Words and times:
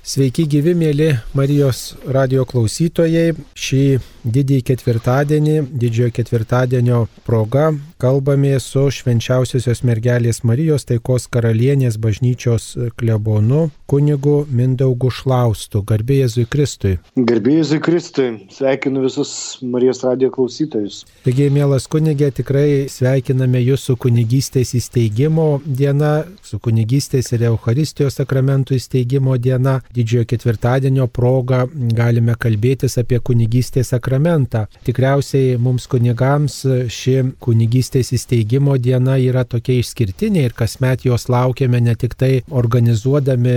Sveiki 0.00 0.46
gyvi 0.48 0.72
mėly 0.72 1.10
Marijos 1.36 1.90
radio 2.08 2.46
klausytojai. 2.48 3.34
Šį 3.52 3.82
didįjį 4.24 4.62
ketvirtadienį, 4.70 5.56
didžiojo 5.80 6.12
ketvirtadienio 6.16 7.00
proga, 7.24 7.70
kalbame 8.00 8.54
su 8.60 8.86
švenčiausiosios 8.92 9.82
mergelės 9.84 10.40
Marijos 10.48 10.88
taikos 10.88 11.28
karalienės 11.28 11.98
bažnyčios 12.00 12.72
klebonu 12.96 13.68
kunigu 13.90 14.46
Mindaugu 14.48 15.10
Šlaustu. 15.12 15.82
Garbė 15.84 16.22
Jėzui 16.22 16.46
Kristui. 16.48 16.94
Garbė 17.16 17.58
Jėzui 17.58 17.80
Kristui. 17.84 18.28
Sveikinu 18.56 19.04
visus 19.04 19.32
Marijos 19.60 20.00
radio 20.06 20.32
klausytojus. 20.32 21.02
Taigi, 21.26 21.50
mielas 21.52 21.88
kunigė, 21.92 22.30
tikrai 22.40 22.88
sveikiname 22.92 23.60
jūs 23.66 23.84
su 23.90 23.98
kunigystės 24.00 24.72
įsteigimo 24.80 25.48
diena, 25.66 26.22
su 26.46 26.60
kunigystės 26.62 27.32
ir 27.36 27.48
Euharistijos 27.50 28.20
sakramentų 28.20 28.80
įsteigimo 28.80 29.36
diena 29.36 29.80
didžiojo 29.94 30.26
ketvirtadienio 30.30 31.06
proga 31.06 31.64
galime 31.96 32.36
kalbėtis 32.40 32.98
apie 33.00 33.18
kunigystės 33.24 33.92
sakramentą. 33.94 34.66
Tikriausiai 34.86 35.56
mums 35.62 35.88
kunigams 35.90 36.60
ši 36.92 37.16
kunigystės 37.42 38.12
įsteigimo 38.16 38.76
diena 38.78 39.18
yra 39.20 39.44
tokia 39.44 39.80
išskirtinė 39.80 40.46
ir 40.48 40.56
kasmet 40.56 41.04
jos 41.08 41.28
laukiame 41.32 41.80
ne 41.84 41.96
tik 41.98 42.16
tai 42.20 42.32
organizuodami 42.62 43.56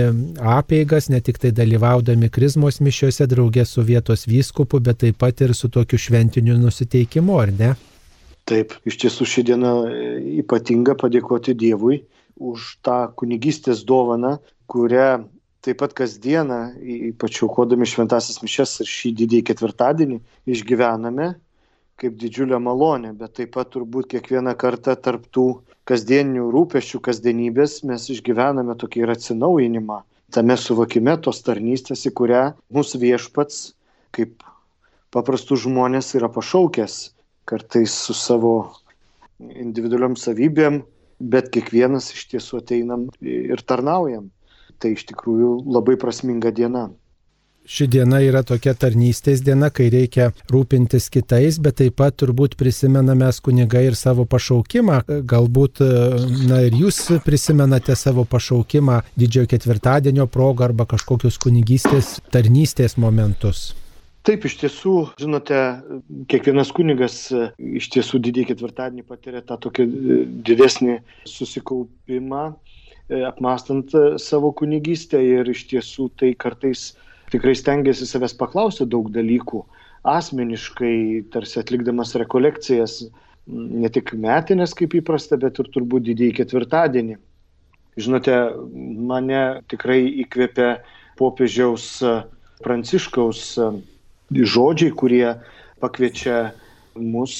apeigas, 0.56 1.10
ne 1.12 1.20
tik 1.24 1.40
tai 1.42 1.54
dalyvaudami 1.56 2.30
krizmos 2.34 2.80
mišiuose 2.84 3.28
draugė 3.30 3.66
su 3.68 3.84
vietos 3.86 4.26
vyskupu, 4.30 4.80
bet 4.80 5.02
taip 5.04 5.20
pat 5.22 5.44
ir 5.44 5.54
su 5.54 5.68
tokiu 5.68 5.98
šventiniu 6.00 6.58
nusiteikimu, 6.58 7.38
ar 7.40 7.52
ne? 7.58 7.74
Taip, 8.44 8.74
iš 8.84 8.98
tiesų 9.00 9.24
ši 9.24 9.46
diena 9.48 9.70
ypatinga 10.42 10.98
padėkoti 11.00 11.54
Dievui 11.56 12.02
už 12.36 12.74
tą 12.84 12.98
kunigystės 13.16 13.84
dovaną, 13.88 14.36
kurią 14.68 15.24
taip 15.64 15.80
pat 15.80 15.94
kasdieną, 15.96 16.58
ypač 17.10 17.40
aukodami 17.46 17.88
šventasis 17.88 18.42
mišes 18.44 18.80
ir 18.84 18.90
šį 18.90 19.12
didįjį 19.22 19.46
ketvirtadienį, 19.50 20.20
išgyvename 20.54 21.32
kaip 22.00 22.16
didžiulę 22.18 22.58
malonę, 22.58 23.12
bet 23.16 23.36
taip 23.38 23.54
pat 23.54 23.70
turbūt 23.72 24.10
kiekvieną 24.12 24.56
kartą 24.58 24.96
tarptų 24.98 25.46
kasdieninių 25.88 26.48
rūpešių, 26.54 27.00
kasdienybės 27.06 27.78
mes 27.86 28.08
išgyvename 28.10 28.74
tokį 28.80 29.04
ir 29.04 29.14
atsinaujinimą. 29.14 30.00
Tame 30.34 30.56
suvokime 30.58 31.14
tos 31.22 31.44
tarnystės, 31.46 32.02
į 32.08 32.14
kurią 32.18 32.42
mūsų 32.74 33.00
viešpats 33.04 33.60
kaip 34.14 34.42
paprastų 35.14 35.60
žmonės 35.66 36.14
yra 36.18 36.30
pašaukęs, 36.34 36.96
kartais 37.46 37.94
su 38.06 38.16
savo 38.18 38.54
individualiom 39.38 40.18
savybėm, 40.18 40.82
bet 41.20 41.52
kiekvienas 41.54 42.10
iš 42.16 42.26
tiesų 42.32 42.64
ateinam 42.64 43.06
ir 43.22 43.62
tarnaujam 43.62 44.32
tai 44.78 44.94
iš 44.98 45.06
tikrųjų 45.10 45.56
labai 45.70 45.96
prasminga 46.00 46.54
diena. 46.54 46.88
Ši 47.64 47.86
diena 47.88 48.18
yra 48.20 48.42
tokia 48.44 48.74
tarnystės 48.76 49.40
diena, 49.40 49.70
kai 49.72 49.86
reikia 49.88 50.26
rūpintis 50.52 51.06
kitais, 51.08 51.56
bet 51.64 51.78
taip 51.78 51.94
pat 51.96 52.18
turbūt 52.20 52.58
prisimename 52.60 53.30
kunigai 53.46 53.86
ir 53.88 53.96
savo 53.96 54.26
pašaukimą. 54.28 54.98
Galbūt, 55.24 55.80
na 56.50 56.60
ir 56.66 56.76
jūs 56.76 56.98
prisimenate 57.24 57.96
savo 57.96 58.26
pašaukimą 58.28 58.98
didžiojo 59.16 59.48
ketvirtadienio 59.54 60.28
progą 60.28 60.68
arba 60.68 60.84
kažkokius 60.90 61.40
kunigystės 61.40 62.18
tarnystės 62.36 62.98
momentus. 63.00 63.70
Taip, 64.28 64.44
iš 64.44 64.58
tiesų, 64.60 64.94
žinote, 65.20 65.62
kiekvienas 66.28 66.68
kunigas 66.76 67.16
iš 67.32 67.88
tiesų 67.96 68.20
didįjį 68.28 68.52
ketvirtadienį 68.52 69.08
patiria 69.08 69.40
tą 69.40 69.56
tokį 69.64 69.88
didesnį 70.44 71.00
susikaupimą 71.28 72.44
E, 72.52 72.83
apmastant 73.10 73.94
e, 73.94 74.18
savo 74.18 74.52
kunigystę 74.56 75.20
ir 75.20 75.48
iš 75.50 75.66
tiesų 75.72 76.08
tai 76.20 76.32
kartais 76.34 76.94
tikrai 77.32 77.54
stengiasi 77.58 78.06
savęs 78.08 78.36
paklausti 78.38 78.86
daug 78.88 79.10
dalykų 79.12 79.64
asmeniškai, 80.04 81.24
tarsi 81.32 81.60
atlikdamas 81.60 82.14
rekolekcijas, 82.20 83.06
ne 83.48 83.88
tik 83.92 84.12
metinės 84.20 84.74
kaip 84.76 84.96
įprasta, 85.00 85.38
bet 85.40 85.60
ir 85.60 85.70
turbūt 85.72 86.04
didįjį 86.08 86.36
ketvirtadienį. 86.40 87.16
Žinote, 88.00 88.36
mane 89.08 89.42
tikrai 89.70 90.02
įkvėpia 90.24 90.70
popiežiaus 91.20 91.86
Pranciškaus 92.64 93.42
žodžiai, 94.34 94.92
kurie 94.96 95.26
pakviečia 95.80 96.52
mus 96.96 97.34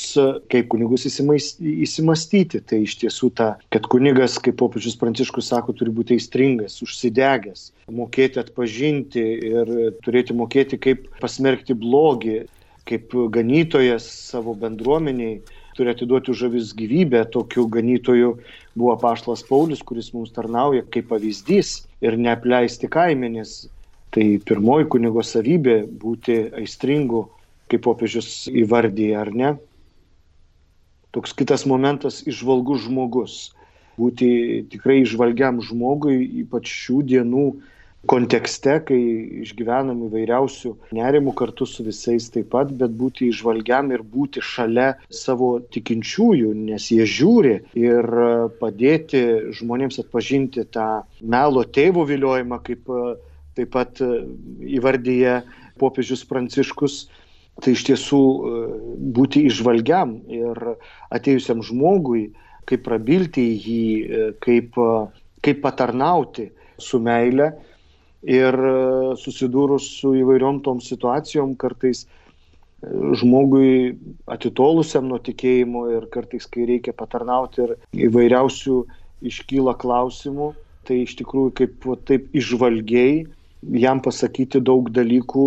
kaip 0.53 0.69
kunigus 0.73 1.07
įsimastyti. 1.07 2.61
Tai 2.65 2.81
iš 2.85 2.97
tiesų 3.03 3.31
ta, 3.39 3.49
kad 3.75 3.89
kunigas, 3.91 4.39
kaip 4.43 4.59
popiežius 4.61 4.99
Pranciškus 5.01 5.51
sako, 5.53 5.75
turi 5.77 5.95
būti 5.95 6.19
aistringas, 6.19 6.81
užsidegęs, 6.85 7.71
mokėti 7.93 8.43
atpažinti 8.43 9.25
ir 9.51 9.75
turėti 10.05 10.37
mokėti, 10.37 10.81
kaip 10.81 11.09
pasmerkti 11.21 11.77
blogį, 11.79 12.45
kaip 12.89 13.15
ganytojas 13.33 14.07
savo 14.31 14.55
bendruomeniai 14.59 15.41
turi 15.75 15.91
atiduoti 15.91 16.31
už 16.31 16.43
avis 16.49 16.73
gyvybę. 16.77 17.25
Tokiu 17.31 17.67
ganytoju 17.67 18.39
buvo 18.75 18.97
Paštas 18.99 19.43
Paulius, 19.49 19.83
kuris 19.83 20.13
mums 20.15 20.33
tarnauja 20.35 20.85
kaip 20.87 21.11
pavyzdys 21.11 21.85
ir 22.05 22.19
neapleisti 22.19 22.91
kaimenės. 22.91 23.65
Tai 24.15 24.27
pirmoji 24.47 24.87
kunigo 24.95 25.25
savybė- 25.27 25.83
būti 26.05 26.37
aistringu 26.55 27.27
kaip 27.75 27.85
popiežius 27.85 28.47
įvardyja, 28.51 29.21
ar 29.27 29.35
ne? 29.35 29.53
Toks 31.15 31.35
kitas 31.35 31.67
momentas- 31.67 32.23
išvalgus 32.31 32.87
žmogus. 32.89 33.53
Būti 33.99 34.67
tikrai 34.71 35.03
išvalgiam 35.05 35.61
žmogui, 35.63 36.19
ypač 36.43 36.67
šių 36.67 37.03
dienų 37.07 37.47
kontekste, 38.11 38.81
kai 38.85 38.99
išgyvenam 39.45 40.03
įvairiausių 40.09 40.75
nerimų 40.97 41.35
kartu 41.39 41.67
su 41.67 41.85
visais 41.87 42.27
taip 42.35 42.51
pat, 42.53 42.73
bet 42.75 42.91
būti 42.91 43.31
išvalgiam 43.31 43.93
ir 43.95 44.03
būti 44.03 44.43
šalia 44.45 44.95
savo 45.09 45.61
tikinčiųjų, 45.73 46.53
nes 46.69 46.91
jie 46.91 47.07
žiūri 47.07 47.55
ir 47.79 48.11
padėti 48.61 49.23
žmonėms 49.57 50.03
atpažinti 50.03 50.67
tą 50.75 51.05
melo 51.23 51.65
tėvo 51.65 52.05
viliojimą, 52.11 52.61
kaip 52.67 52.91
taip 53.55 53.71
pat 53.71 54.03
įvardyje 54.03 55.43
popiežius 55.79 56.27
Pranciškus, 56.29 57.07
tai 57.63 57.75
iš 57.75 57.85
tiesų 57.89 58.23
e, 58.23 58.63
būti 59.15 59.45
išvalgiam 59.49 60.17
ir 60.33 60.59
atėjusiam 61.15 61.63
žmogui, 61.67 62.27
kaip 62.69 62.83
prabilti 62.87 63.45
jį, 63.53 63.85
e, 63.85 64.27
kaip, 64.43 64.75
e, 64.79 64.91
kaip 65.45 65.63
patarnauti 65.63 66.49
su 66.81 66.99
meile 66.99 67.53
ir 68.25 68.57
susidūrus 69.21 69.87
su 70.01 70.15
įvairiom 70.17 70.63
tom 70.65 70.81
situacijom 70.81 71.53
kartais 71.61 72.07
žmogui 73.21 73.95
atitolusiam 74.33 75.07
nuo 75.09 75.19
tikėjimo 75.21 75.85
ir 75.93 76.07
kartais, 76.13 76.49
kai 76.49 76.65
reikia 76.69 76.97
patarnauti 76.97 77.63
ir 77.65 77.75
įvairiausių 78.09 78.79
iškyla 79.29 79.77
klausimų, 79.81 80.51
tai 80.89 81.03
iš 81.05 81.15
tikrųjų 81.21 81.53
kaip 81.61 81.87
taip 82.09 82.33
išvalgiai 82.37 83.27
jam 83.85 84.01
pasakyti 84.05 84.61
daug 84.65 84.91
dalykų, 84.93 85.47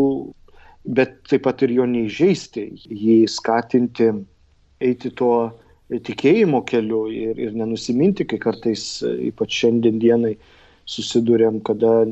bet 0.87 1.19
taip 1.27 1.43
pat 1.47 1.63
ir 1.65 1.73
jo 1.75 1.85
neįžeisti, 1.89 2.67
jį 2.87 3.17
skatinti 3.31 4.11
eiti 4.83 5.11
tuo 5.17 5.51
tikėjimo 5.87 6.61
keliu 6.67 7.05
ir, 7.11 7.39
ir 7.39 7.55
nenusiminti, 7.55 8.27
kai 8.27 8.39
kartais, 8.43 9.01
ypač 9.03 9.61
šiandien 9.61 9.99
dienai, 10.01 10.35
susidurėm, 10.87 11.59
kada 11.67 12.05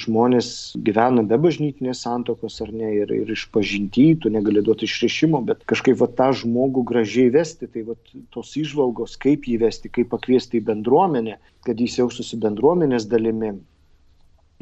žmonės 0.00 0.46
gyvena 0.86 1.20
be 1.28 1.36
bažnytinės 1.40 2.00
santokos 2.06 2.56
ar 2.64 2.70
ne 2.72 2.88
ir, 2.96 3.10
ir 3.12 3.32
iš 3.34 3.44
pažintytų, 3.52 4.32
negali 4.32 4.62
duoti 4.64 4.88
išrišimo, 4.88 5.42
bet 5.48 5.66
kažkaip 5.68 5.98
va, 6.00 6.08
tą 6.08 6.30
žmogų 6.40 6.86
gražiai 6.88 7.28
vesti, 7.34 7.68
tai 7.68 7.84
va, 7.88 7.96
tos 8.32 8.54
išvalgos, 8.56 9.18
kaip 9.20 9.44
jį 9.48 9.58
vesti, 9.66 9.92
kaip 9.92 10.08
pakviesti 10.14 10.62
į 10.62 10.66
bendruomenę, 10.70 11.36
kad 11.68 11.80
jis 11.84 11.98
jaustųsi 12.00 12.40
bendruomenės 12.40 13.04
dalimi. 13.12 13.52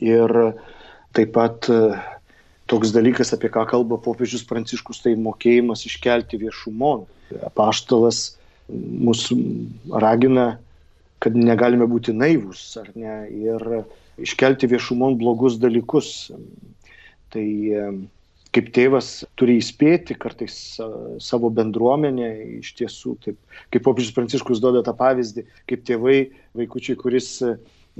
Ir 0.02 0.34
taip 1.14 1.30
pat 1.36 1.70
toks 2.70 2.92
dalykas, 2.94 3.32
apie 3.34 3.50
ką 3.52 3.64
kalba 3.68 3.98
popiežius 4.02 4.46
Pranciškus, 4.46 5.02
tai 5.04 5.16
mokėjimas 5.18 5.82
iškelti 5.88 6.38
viešumon. 6.40 7.06
Apaštalas 7.46 8.36
mus 8.70 9.26
ragina, 9.90 10.52
kad 11.20 11.36
negalime 11.36 11.88
būti 11.90 12.14
naivus, 12.16 12.62
ar 12.80 12.88
ne, 12.94 13.16
ir 13.28 13.82
iškelti 14.22 14.70
viešumon 14.70 15.18
blogus 15.20 15.58
dalykus. 15.60 16.30
Tai 17.30 17.46
kaip 18.54 18.70
tėvas 18.74 19.10
turi 19.38 19.58
įspėti 19.60 20.16
kartais 20.18 20.54
savo 21.22 21.50
bendruomenę, 21.54 22.30
iš 22.58 22.72
tiesų, 22.80 23.16
taip, 23.26 23.36
kaip 23.70 23.84
popiežius 23.86 24.16
Pranciškus 24.16 24.62
duoda 24.62 24.82
tą 24.86 24.94
pavyzdį, 24.98 25.46
kaip 25.70 25.84
tėvai 25.86 26.18
vaikučiai, 26.58 26.98
kuris 26.98 27.36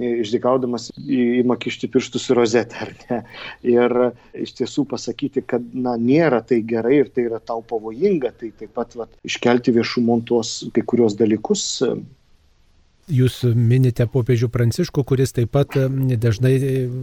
išdikaudamas 0.01 0.91
įma 0.99 1.57
kišti 1.61 1.91
pirštus 1.93 2.31
į 2.33 2.37
rozetę, 2.39 2.87
ar 2.87 2.93
ne? 3.03 3.19
Ir 3.67 3.97
iš 4.47 4.55
tiesų 4.61 4.87
pasakyti, 4.91 5.45
kad, 5.47 5.67
na, 5.75 5.97
nėra 6.01 6.41
tai 6.47 6.63
gerai 6.67 7.03
ir 7.03 7.13
tai 7.15 7.27
yra 7.29 7.41
tau 7.43 7.63
pavojinga, 7.67 8.33
tai 8.41 8.53
taip 8.57 8.73
pat 8.77 8.97
vat, 8.99 9.13
iškelti 9.27 9.75
viešumon 9.77 10.25
tuos 10.29 10.57
kai 10.75 10.85
kurios 10.87 11.19
dalykus. 11.21 11.67
Jūs 13.11 13.41
minite 13.57 14.07
popiežių 14.11 14.49
Pranciškų, 14.53 15.03
kuris 15.07 15.35
taip 15.37 15.51
pat 15.55 15.75
dažnai 16.21 16.55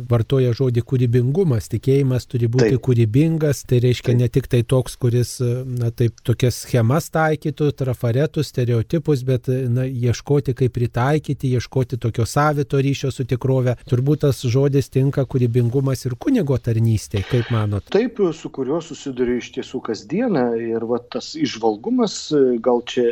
vartoja 0.10 0.54
žodį 0.56 0.84
kūrybingumas. 0.88 1.68
Tikėjimas 1.72 2.28
turi 2.32 2.48
būti 2.52 2.74
taip. 2.76 2.84
kūrybingas, 2.88 3.64
tai 3.68 3.82
reiškia 3.84 4.14
taip. 4.14 4.22
ne 4.22 4.30
tik 4.32 4.48
tai 4.52 4.62
toks, 4.64 4.96
kuris, 5.02 5.38
na 5.42 5.92
taip, 5.92 6.20
tokias 6.24 6.62
schemas 6.64 7.10
taikytų, 7.14 7.70
trafaretus, 7.78 8.52
stereotipus, 8.54 9.24
bet, 9.28 9.50
na, 9.50 9.88
ieškoti 9.88 10.56
kaip 10.58 10.76
pritaikyti, 10.78 11.52
ieškoti 11.58 12.00
tokio 12.02 12.26
savito 12.30 12.80
ryšio 12.82 13.12
su 13.12 13.28
tikrove. 13.28 13.76
Turbūt 13.90 14.24
tas 14.26 14.42
žodis 14.48 14.92
tinka 14.94 15.26
kūrybingumas 15.28 16.06
ir 16.08 16.16
kunigo 16.20 16.58
tarnystė, 16.62 17.24
kaip 17.28 17.52
manot? 17.54 17.88
Taip, 17.94 18.22
su 18.34 18.52
kuriuo 18.54 18.80
susiduriu 18.84 19.40
iš 19.42 19.52
tiesų 19.58 19.84
kasdieną 19.90 20.48
ir 20.62 20.88
va, 20.88 21.02
tas 21.04 21.34
išvalgumas 21.38 22.18
gal 22.64 22.82
čia 22.88 23.06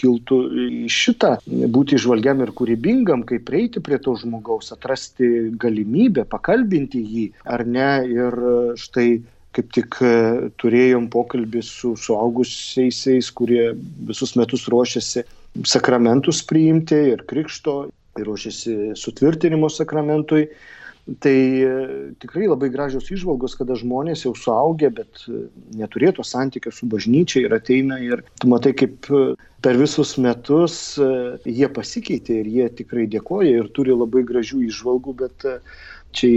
kiltų 0.00 0.40
iš 0.86 1.00
šitą, 1.04 1.34
būti 1.46 1.98
išvalgiam 2.30 2.42
ir 2.46 2.52
kūrybingam, 2.54 3.24
kaip 3.26 3.44
prieiti 3.46 3.80
prie 3.80 3.98
to 3.98 4.14
žmogaus, 4.16 4.72
atrasti 4.72 5.50
galimybę, 5.58 6.24
pakalbinti 6.28 7.00
jį 7.02 7.32
ar 7.44 7.64
ne. 7.66 8.06
Ir 8.06 8.76
štai 8.76 9.22
kaip 9.52 9.72
tik 9.74 9.98
turėjom 10.60 11.10
pokalbį 11.10 11.62
su 11.62 11.96
suaugusiaisiais, 11.96 13.30
kurie 13.34 13.74
visus 14.06 14.36
metus 14.36 14.68
ruošiasi 14.68 15.24
sakramentus 15.66 16.42
priimti 16.46 16.94
ir 17.10 17.24
krikšto, 17.26 17.90
ir 18.18 18.26
ruošiasi 18.26 18.94
sutvirtinimo 18.94 19.68
sakramentui. 19.68 20.48
Tai 21.18 21.60
e, 21.62 22.12
tikrai 22.20 22.46
labai 22.46 22.68
gražios 22.70 23.08
išvalgos, 23.10 23.56
kada 23.58 23.74
žmonės 23.78 24.26
jau 24.26 24.34
suaugę, 24.36 24.90
bet 24.94 25.22
e, 25.26 25.46
neturėtų 25.80 26.24
santykio 26.26 26.72
su 26.74 26.86
bažnyčia 26.92 27.46
ir 27.46 27.54
ateina 27.56 27.98
ir 28.04 28.22
tu 28.38 28.50
matai, 28.52 28.74
kaip 28.76 29.08
e, 29.08 29.22
per 29.64 29.78
visus 29.80 30.14
metus 30.20 30.76
jie 31.44 31.68
pasikeitė 31.72 32.40
ir 32.42 32.50
jie 32.56 32.68
tikrai 32.82 33.06
dėkoja 33.10 33.62
ir 33.62 33.72
turi 33.76 33.96
labai 33.96 34.22
gražių 34.28 34.62
išvalgų, 34.68 35.16
bet 35.24 35.48
čia 36.16 36.30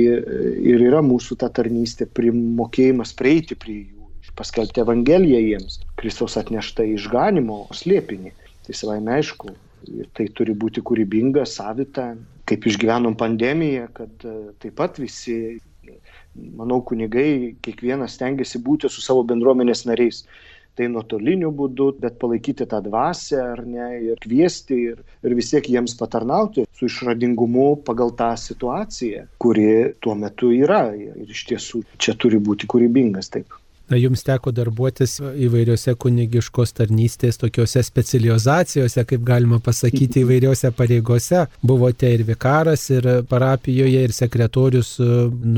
ir 0.73 0.87
yra 0.89 1.03
mūsų 1.05 1.37
ta 1.43 1.51
tarnystė, 1.53 2.07
primokėjimas 2.19 3.13
prieiti 3.19 3.55
prie 3.59 3.77
jų, 3.83 4.07
paskelbti 4.39 4.83
Evangeliją 4.83 5.39
jiems, 5.43 5.79
Kristaus 5.99 6.39
atneštą 6.39 6.87
išganimo 6.95 7.65
slėpinį. 7.75 8.33
Tai 8.63 8.75
savai 8.79 8.99
aišku, 9.19 9.51
tai 10.15 10.29
turi 10.37 10.55
būti 10.57 10.83
kūrybinga, 10.85 11.45
savita, 11.49 12.13
kaip 12.49 12.65
išgyvenom 12.67 13.17
pandemiją, 13.19 13.89
kad 13.97 14.25
e, 14.27 14.33
taip 14.63 14.75
pat 14.79 14.99
visi, 15.01 15.59
manau, 16.57 16.81
kunigai, 16.87 17.55
kiekvienas 17.63 18.17
stengiasi 18.17 18.61
būti 18.63 18.91
su 18.91 19.03
savo 19.03 19.23
bendruomenės 19.27 19.85
nariais. 19.89 20.23
Tai 20.73 20.87
nuotoliniu 20.89 21.51
būdu, 21.53 21.91
bet 22.01 22.15
palaikyti 22.17 22.65
tą 22.65 22.79
dvasę 22.81 23.37
ar 23.37 23.59
ne 23.61 23.91
ir 24.07 24.21
kviesti 24.23 24.79
ir, 24.89 25.03
ir 25.21 25.35
vis 25.37 25.51
tiek 25.51 25.67
jiems 25.69 25.93
patarnauti 25.99 26.65
su 26.73 26.89
išradingumu 26.89 27.67
pagal 27.85 28.15
tą 28.17 28.31
situaciją, 28.41 29.27
kuri 29.37 29.67
tuo 30.01 30.17
metu 30.17 30.49
yra. 30.49 30.87
Ir 30.97 31.29
iš 31.29 31.45
tiesų 31.51 31.83
čia 32.01 32.17
turi 32.17 32.41
būti 32.41 32.65
kūrybingas 32.73 33.29
taip. 33.35 33.53
Na, 33.93 33.97
jums 34.01 34.23
teko 34.25 34.49
darbuotis 34.49 35.19
įvairiose 35.21 35.93
kunigiškos 36.01 36.71
tarnystės, 36.79 37.37
tokiuose 37.37 37.83
specializacijose, 37.85 39.03
kaip 39.05 39.21
galima 39.27 39.59
pasakyti, 39.61 40.21
įvairiose 40.25 40.71
pareigose. 40.73 41.43
Buvote 41.61 42.09
ir 42.15 42.23
vikaras, 42.25 42.87
ir 42.89 43.05
parapijoje, 43.29 44.01
ir 44.07 44.15
sekretorius 44.17 44.95
e, 44.97 45.09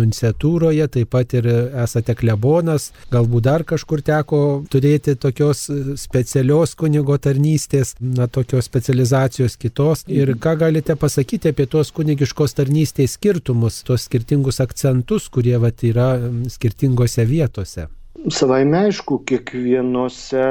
nunciatūroje, 0.01 0.89
taip 0.97 1.13
pat 1.15 1.37
ir 1.39 1.47
esate 1.85 2.17
klebonas. 2.19 2.89
Galbūt 3.15 3.47
dar 3.47 3.63
kažkur 3.71 4.03
teko 4.03 4.43
turėti 4.67 5.15
tokios 5.15 5.69
e, 5.71 5.95
specialios 6.03 6.75
kunigo 6.75 7.15
tarnystės, 7.15 7.95
na, 8.03 8.27
tokios 8.27 8.67
specializacijos 8.67 9.55
kitos. 9.63 10.03
Ir 10.11 10.35
ką 10.43 10.57
galite 10.65 10.99
pasakyti 10.99 11.55
apie 11.55 11.71
tos 11.71 11.95
kunigiškos 11.95 12.59
tarnystės 12.59 13.15
skirtumus, 13.15 13.79
tos 13.87 14.09
skirtingus 14.09 14.59
akcentus, 14.59 15.31
kurie 15.31 15.55
vat, 15.55 15.87
yra 15.87 16.17
skirtingose 16.51 17.23
vietose? 17.31 17.93
Savaime 18.25 18.79
aišku, 18.87 19.19
kiekvienose 19.29 20.45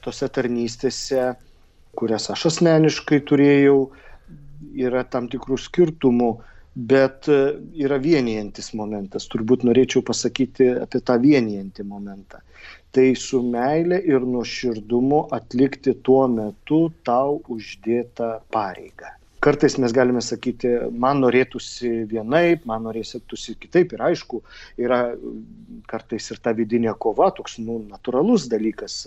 tose 0.00 0.28
tarnystėse, 0.32 1.26
kurias 1.98 2.30
aš 2.32 2.46
asmeniškai 2.48 3.18
turėjau, 3.28 3.76
yra 4.80 5.02
tam 5.12 5.28
tikrų 5.28 5.58
skirtumų, 5.60 6.30
bet 6.88 7.28
e, 7.28 7.38
yra 7.84 8.00
vienijantis 8.00 8.72
momentas. 8.80 9.28
Turbūt 9.28 9.68
norėčiau 9.68 10.00
pasakyti 10.08 10.70
apie 10.86 11.02
tą 11.04 11.18
vienijantį 11.20 11.84
momentą. 11.90 12.40
Tai 12.96 13.08
su 13.20 13.42
meilė 13.44 14.00
ir 14.08 14.24
nuoširdumu 14.24 15.26
atlikti 15.36 15.98
tuo 16.08 16.24
metu 16.32 16.86
tau 17.04 17.42
uždėtą 17.52 18.38
pareigą 18.56 19.18
kartais 19.42 19.74
mes 19.82 19.90
galime 19.90 20.20
sakyti, 20.22 20.70
man 20.94 21.18
norėtųsi 21.22 21.88
vienaip, 22.10 22.62
man 22.68 22.84
norėtųsi 22.86 23.56
kitaip. 23.58 23.94
Ir 23.96 24.04
aišku, 24.06 24.38
yra 24.78 25.00
kartais 25.90 26.28
ir 26.30 26.38
ta 26.44 26.52
vidinė 26.54 26.92
kova, 27.02 27.32
toks 27.34 27.56
nu, 27.58 27.80
natūralus 27.90 28.46
dalykas, 28.52 29.00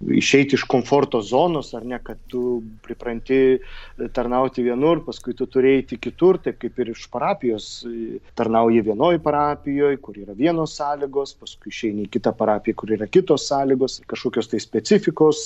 išeiti 0.00 0.56
iš 0.56 0.64
komforto 0.72 1.20
zonos, 1.20 1.74
ar 1.76 1.84
ne, 1.84 1.98
kad 2.02 2.20
tu 2.32 2.62
pripranti 2.86 3.40
tarnauti 4.16 4.64
vienur, 4.64 5.02
paskui 5.04 5.36
tu 5.36 5.48
turėjai 5.50 5.82
eiti 5.82 6.00
kitur, 6.08 6.40
taip 6.40 6.56
kaip 6.62 6.80
ir 6.80 6.94
iš 6.94 7.04
parapijos, 7.12 7.66
tarnauji 8.38 8.80
vienoje 8.86 9.20
parapijoje, 9.24 10.00
kur 10.00 10.16
yra 10.22 10.36
vienos 10.38 10.78
sąlygos, 10.80 11.34
paskui 11.42 11.74
išeini 11.74 12.06
į 12.06 12.14
kitą 12.16 12.32
parapiją, 12.38 12.80
kur 12.80 12.94
yra 12.96 13.10
kitos 13.12 13.44
sąlygos, 13.50 14.00
kažkokios 14.08 14.48
tai 14.54 14.62
specifikos, 14.64 15.44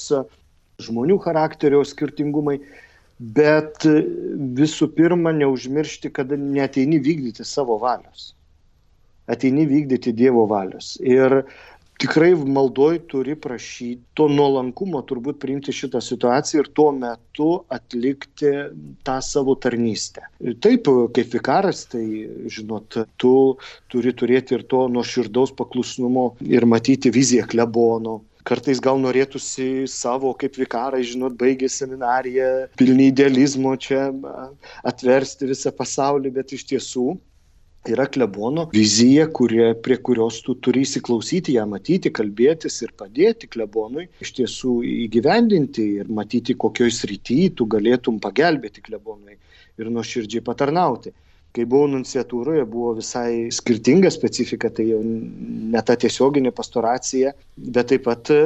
žmonių 0.81 1.19
charakterio 1.21 1.82
skirtingumai 1.85 2.61
bet 3.20 3.84
visų 4.56 4.90
pirma 4.96 5.32
neužmiršti, 5.37 6.11
kad 6.17 6.32
neteini 6.32 7.00
vykdyti 7.05 7.44
savo 7.44 7.76
valios. 7.82 8.32
Ateini 9.31 9.67
vykdyti 9.69 10.14
Dievo 10.17 10.46
valios. 10.50 10.96
Ir 11.05 11.43
tikrai 12.00 12.32
maldoj 12.34 13.02
turi 13.11 13.37
prašyti 13.37 14.17
to 14.17 14.26
nuolankumo, 14.32 15.02
turbūt 15.06 15.38
priimti 15.43 15.75
šitą 15.76 16.00
situaciją 16.02 16.64
ir 16.64 16.70
tuo 16.75 16.88
metu 16.96 17.50
atlikti 17.76 18.55
tą 19.06 19.19
savo 19.22 19.55
tarnystę. 19.61 20.25
Taip, 20.64 20.88
kaip 21.14 21.37
vikaras, 21.37 21.84
tai, 21.93 22.05
žinot, 22.50 23.02
tu 23.20 23.34
turi 23.93 24.14
turėti 24.17 24.56
ir 24.56 24.64
to 24.72 24.87
nuoširdaus 24.96 25.52
paklusnumo 25.61 26.31
ir 26.49 26.67
matyti 26.67 27.12
viziją 27.12 27.44
klebono, 27.52 28.22
kartais 28.50 28.82
gal 28.82 28.99
norėtųsi 28.99 29.87
savo 29.91 30.32
kaip 30.38 30.58
vikarai, 30.58 31.02
žinot, 31.06 31.37
baigė 31.38 31.70
seminariją, 31.70 32.50
pilni 32.81 33.11
idealizmo 33.12 33.76
čia 33.79 34.08
atversti 34.93 35.50
visą 35.50 35.73
pasaulį, 35.76 36.35
bet 36.41 36.56
iš 36.56 36.67
tiesų 36.73 37.06
yra 37.88 38.05
klebono 38.12 38.67
vizija, 38.75 39.26
kurie, 39.32 39.70
prie 39.85 39.97
kurios 40.08 40.41
tu 40.44 40.56
turi 40.67 40.82
įsiklausyti, 40.84 41.55
ją 41.56 41.65
matyti, 41.70 42.13
kalbėtis 42.13 42.77
ir 42.84 42.93
padėti 42.98 43.48
klebonui 43.48 44.08
iš 44.20 44.34
tiesų 44.41 44.74
įgyvendinti 45.06 45.86
ir 46.03 46.10
matyti, 46.13 46.58
kokioj 46.60 46.93
srityje 46.98 47.55
tu 47.56 47.69
galėtum 47.77 48.20
pagelbėti 48.20 48.84
klebonui 48.84 49.39
ir 49.81 49.93
nuoširdžiai 49.94 50.44
patarnauti 50.44 51.15
kai 51.56 51.66
buvau 51.66 51.88
nunciatūroje, 51.90 52.64
buvo 52.70 52.92
visai 53.00 53.50
skirtinga 53.54 54.10
specifika, 54.14 54.70
tai 54.74 54.86
jau 54.92 55.00
ne 55.02 55.82
ta 55.86 55.96
tiesioginė 55.98 56.52
pastoracija, 56.54 57.32
bet 57.58 57.90
taip 57.90 58.04
pat 58.06 58.30
e, 58.34 58.40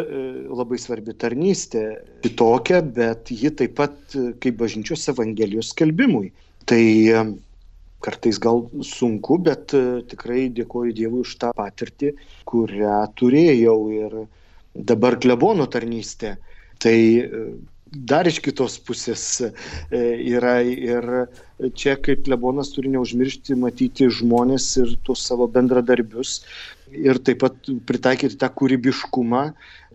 labai 0.48 0.78
svarbi 0.80 1.16
tarnystė. 1.20 1.84
Kitokia, 2.24 2.80
bet 2.96 3.32
ji 3.34 3.52
taip 3.58 3.76
pat 3.80 4.16
e, 4.16 4.30
kaip 4.40 4.56
bažnyčios 4.62 5.04
evangelijos 5.12 5.74
skelbimui. 5.74 6.30
Tai 6.68 6.80
e, 6.80 7.26
kartais 8.04 8.40
gal 8.40 8.64
sunku, 8.84 9.38
bet 9.44 9.72
tikrai 10.10 10.48
dėkoju 10.56 10.96
Dievui 10.96 11.22
už 11.24 11.36
tą 11.40 11.52
patirtį, 11.56 12.14
kurią 12.48 12.98
turėjau 13.16 13.78
ir 13.96 14.18
dabar 14.74 15.16
klebono 15.20 15.68
tarnystė. 15.72 16.34
Tai 16.84 16.96
dar 17.94 18.26
iš 18.28 18.40
kitos 18.44 18.76
pusės 18.82 19.24
e, 19.40 19.50
yra 20.34 20.58
ir 20.62 21.06
čia 21.78 21.94
kaip 22.02 22.24
klebonas 22.26 22.72
turi 22.74 22.90
neužmiršti 22.94 23.56
matyti 23.58 24.08
žmonės 24.10 24.66
ir 24.82 24.94
tuos 25.06 25.22
savo 25.28 25.46
bendradarbius 25.50 26.40
ir 26.94 27.18
taip 27.26 27.40
pat 27.42 27.70
pritaikyti 27.88 28.38
tą 28.40 28.50
kūrybiškumą, 28.58 29.44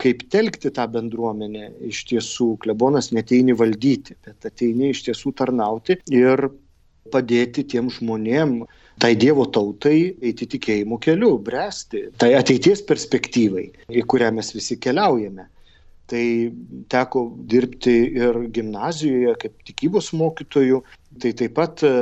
kaip 0.02 0.24
telkti 0.32 0.72
tą 0.74 0.86
bendruomenę. 0.92 1.70
Iš 1.90 2.02
tiesų, 2.12 2.54
klebonas 2.64 3.10
neteini 3.16 3.56
valdyti, 3.56 4.16
bet 4.26 4.50
ateini 4.50 4.90
iš 4.94 5.06
tiesų 5.08 5.32
tarnauti 5.38 6.00
ir 6.12 6.48
padėti 7.10 7.64
tiem 7.66 7.88
žmonėm, 7.90 8.60
tai 9.00 9.14
Dievo 9.18 9.46
tautai 9.48 10.12
eiti 10.20 10.46
tikėjimo 10.54 11.00
keliu, 11.02 11.32
bręsti, 11.42 12.10
tai 12.20 12.34
ateities 12.38 12.84
perspektyvai, 12.86 13.70
į 13.88 14.04
kurią 14.10 14.28
mes 14.36 14.52
visi 14.54 14.76
keliaujame. 14.76 15.48
Tai 16.10 16.24
teko 16.90 17.26
dirbti 17.50 17.96
ir 18.18 18.40
gimnazijoje 18.54 19.36
kaip 19.44 19.60
tikybos 19.68 20.10
mokytojų. 20.18 20.80
Tai 21.22 21.30
taip 21.38 21.54
pat 21.54 21.84
e, 21.86 21.92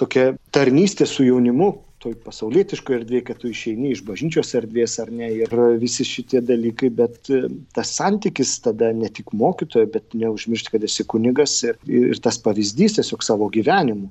tokia 0.00 0.30
tarnystė 0.56 1.08
su 1.08 1.26
jaunimu, 1.26 1.74
toj 2.00 2.14
pasaulietiškoje 2.24 3.00
erdvėje, 3.00 3.24
kad 3.28 3.40
tu 3.40 3.50
išeini 3.50 3.90
iš 3.94 4.02
bažnyčios 4.06 4.52
erdvės 4.58 4.98
ar 5.02 5.10
ne 5.12 5.28
ir 5.40 5.52
visi 5.80 6.04
šitie 6.06 6.42
dalykai, 6.44 6.90
bet 7.00 7.30
e, 7.32 7.46
tas 7.76 7.92
santykis 7.98 8.56
tada 8.64 8.92
ne 8.96 9.10
tik 9.12 9.32
mokytojo, 9.36 9.88
bet 9.94 10.16
neužmiršti, 10.16 10.72
kad 10.74 10.86
esi 10.86 11.06
kunigas 11.08 11.58
ir, 11.66 11.80
ir 11.88 12.20
tas 12.22 12.38
pavyzdys 12.44 12.98
tiesiog 13.00 13.24
savo 13.26 13.48
gyvenimu. 13.52 14.10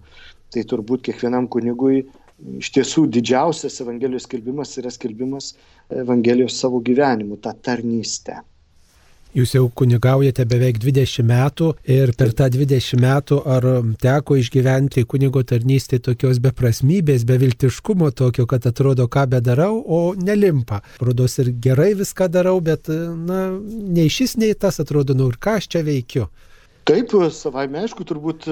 Tai 0.54 0.66
turbūt 0.72 1.06
kiekvienam 1.08 1.50
kunigui 1.52 2.04
iš 2.60 2.72
tiesų 2.76 3.06
didžiausias 3.16 3.80
Evangelijos 3.84 4.26
skelbimas 4.28 4.76
yra 4.82 4.92
skelbimas 4.94 5.54
Evangelijos 5.94 6.58
savo 6.60 6.82
gyvenimu, 6.84 7.40
tą 7.42 7.54
tarnystę. 7.66 8.42
Jūs 9.36 9.52
jau 9.52 9.66
kunigaujate 9.68 10.46
beveik 10.48 10.78
20 10.80 11.26
metų 11.28 11.74
ir 11.92 12.14
per 12.16 12.30
tą 12.38 12.46
20 12.54 13.02
metų 13.04 13.40
ar 13.52 13.66
teko 14.00 14.38
išgyventi 14.40 15.04
kunigo 15.12 15.42
tarnystė 15.44 16.00
tokios 16.06 16.40
beprasmybės, 16.40 17.26
beviltiškumo 17.28 18.14
tokio, 18.16 18.46
kad 18.48 18.64
atrodo, 18.70 19.10
ką 19.12 19.26
bedarau, 19.34 19.82
o 19.84 20.00
nelimpa. 20.16 20.80
Rodos 21.04 21.36
ir 21.44 21.52
gerai 21.60 21.92
viską 22.00 22.30
darau, 22.32 22.62
bet, 22.64 22.88
na, 22.88 23.42
nei 23.68 24.08
šis, 24.08 24.38
nei 24.40 24.56
tas 24.56 24.80
atrodo, 24.80 25.18
nu 25.20 25.28
ir 25.34 25.36
ką 25.36 25.58
aš 25.60 25.68
čia 25.76 25.84
veikiu. 25.84 26.30
Taip, 26.88 27.12
savai 27.36 27.68
aišku, 27.84 28.08
turbūt 28.08 28.48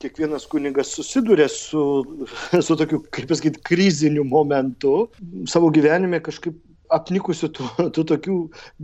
kiekvienas 0.00 0.48
kunigas 0.48 0.96
susiduria 0.96 1.52
su, 1.52 1.84
su 2.66 2.80
tokiu, 2.80 3.04
kaip 3.12 3.28
pasakyti, 3.28 3.60
kriziniu 3.60 4.24
momentu. 4.24 5.10
Savo 5.44 5.68
gyvenime 5.74 6.24
kažkaip 6.24 6.56
apnikusių 6.98 7.52
tų, 7.56 7.70
tų 7.96 8.06
tokių 8.14 8.36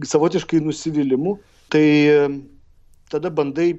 savotiškai 0.08 0.62
nusivylimų, 0.64 1.36
tai 1.72 1.86
tada 3.12 3.32
bandai 3.32 3.74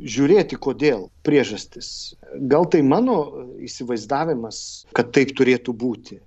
žiūrėti, 0.00 0.58
kodėl 0.58 1.08
priežastis. 1.26 2.14
Gal 2.50 2.66
tai 2.70 2.82
mano 2.82 3.46
įsivaizdavimas, 3.62 4.86
kad 4.96 5.12
taip 5.14 5.34
turėtų 5.38 5.74
būti. 5.78 6.20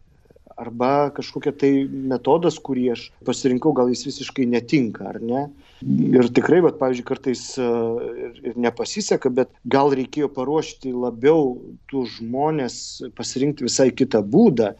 Arba 0.57 1.11
kažkokia 1.13 1.51
tai 1.53 1.69
metodas, 1.85 2.55
kurį 2.57 2.87
aš 2.95 3.01
pasirinkau, 3.27 3.75
gal 3.77 3.91
jis 3.91 4.07
visiškai 4.07 4.47
netinka, 4.49 5.11
ar 5.11 5.19
ne. 5.21 5.43
Ir 5.85 6.31
tikrai, 6.33 6.63
bet, 6.65 6.79
pavyzdžiui, 6.79 7.05
kartais 7.05 7.43
ir, 7.61 8.39
ir 8.41 8.55
nepasiseka, 8.57 9.29
bet 9.29 9.51
gal 9.69 9.93
reikėjo 9.93 10.31
paruošti 10.33 10.95
labiau 10.95 11.51
tų 11.91 12.07
žmonės, 12.15 12.79
pasirinkti 13.19 13.67
visai 13.67 13.91
kitą 13.93 14.23
būdą 14.25 14.73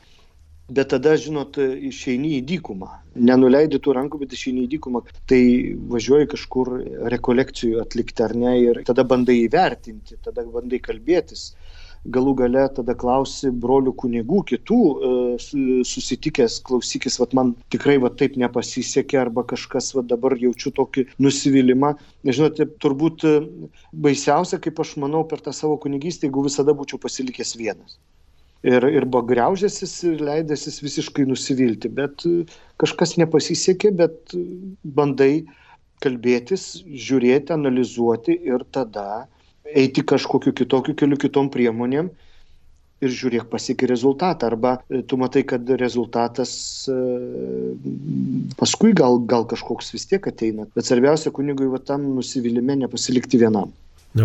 bet 0.70 0.90
tada, 0.92 1.16
žinot, 1.20 1.58
išeini 1.58 2.38
į 2.38 2.44
dykumą. 2.52 2.90
Nenuleidi 3.30 3.80
tų 3.84 3.96
rankų, 3.98 4.22
bet 4.24 4.36
išeini 4.36 4.66
į 4.66 4.72
dykumą. 4.76 5.04
Tai 5.30 5.42
važiuoji 5.94 6.30
kažkur 6.34 6.74
rekolekcijų 7.14 7.82
atlikti 7.84 8.26
ar 8.26 8.36
ne 8.36 8.54
ir 8.66 8.82
tada 8.88 9.08
bandai 9.08 9.40
įvertinti, 9.46 10.20
tada 10.26 10.46
bandai 10.52 10.82
kalbėtis. 10.84 11.52
Galų 12.08 12.34
gale 12.40 12.62
tada 12.72 12.94
klausi 12.96 13.50
brolių 13.52 13.92
kunigų, 14.00 14.44
kitų 14.52 14.78
e, 14.80 15.10
susitikęs, 15.88 16.60
klausykis, 16.68 17.18
vat 17.20 17.34
man 17.36 17.56
tikrai 17.74 17.98
vat 18.00 18.16
taip 18.22 18.38
nepasisekė 18.40 19.20
arba 19.26 19.44
kažkas 19.50 19.90
vat 19.98 20.08
dabar 20.08 20.38
jaučiu 20.40 20.72
tokį 20.78 21.08
nusivylimą. 21.20 21.96
Žinote, 22.28 22.70
turbūt 22.84 23.26
e, 23.28 23.34
baisiausia, 24.08 24.62
kaip 24.64 24.80
aš 24.84 24.96
manau, 25.04 25.26
per 25.28 25.44
tą 25.44 25.56
savo 25.56 25.80
kunigystę, 25.84 26.30
jeigu 26.30 26.46
visada 26.48 26.78
būčiau 26.78 27.02
pasilikęs 27.02 27.58
vienas 27.60 27.98
ir, 28.64 28.84
ir 28.84 29.06
buvo 29.06 29.26
greužęsis 29.30 29.94
ir 30.10 30.22
leidęsis 30.24 30.82
visiškai 30.84 31.28
nusivilti, 31.30 31.90
bet 31.94 32.26
e, 32.28 32.44
kažkas 32.82 33.18
nepasisekė, 33.22 33.94
bet 33.98 34.36
e, 34.36 34.44
bandai 34.84 35.46
kalbėtis, 36.04 36.84
žiūrėti, 36.86 37.54
analizuoti 37.56 38.38
ir 38.48 38.66
tada 38.72 39.26
eiti 39.68 40.04
kažkokiu 40.08 40.54
kitokiu 40.56 40.96
keliu, 40.98 41.18
kitom 41.20 41.50
priemonėm 41.54 42.12
ir 43.04 43.14
žiūrėk 43.14 43.50
pasiekį 43.52 43.90
rezultatą. 43.92 44.52
Arba 44.52 44.78
e, 44.90 45.02
tu 45.06 45.20
matai, 45.22 45.44
kad 45.46 45.70
rezultatas 45.82 46.54
paskui 48.58 48.94
gal, 48.98 49.20
gal 49.30 49.46
kažkoks 49.50 49.94
vis 49.94 50.08
tiek 50.10 50.30
ateina. 50.30 50.70
Bet 50.78 50.90
svarbiausia 50.90 51.34
kunigui 51.36 51.70
va 51.74 51.82
tam 51.84 52.10
nusivylimė 52.18 52.82
nepasilikti 52.86 53.42
vienam. 53.42 53.74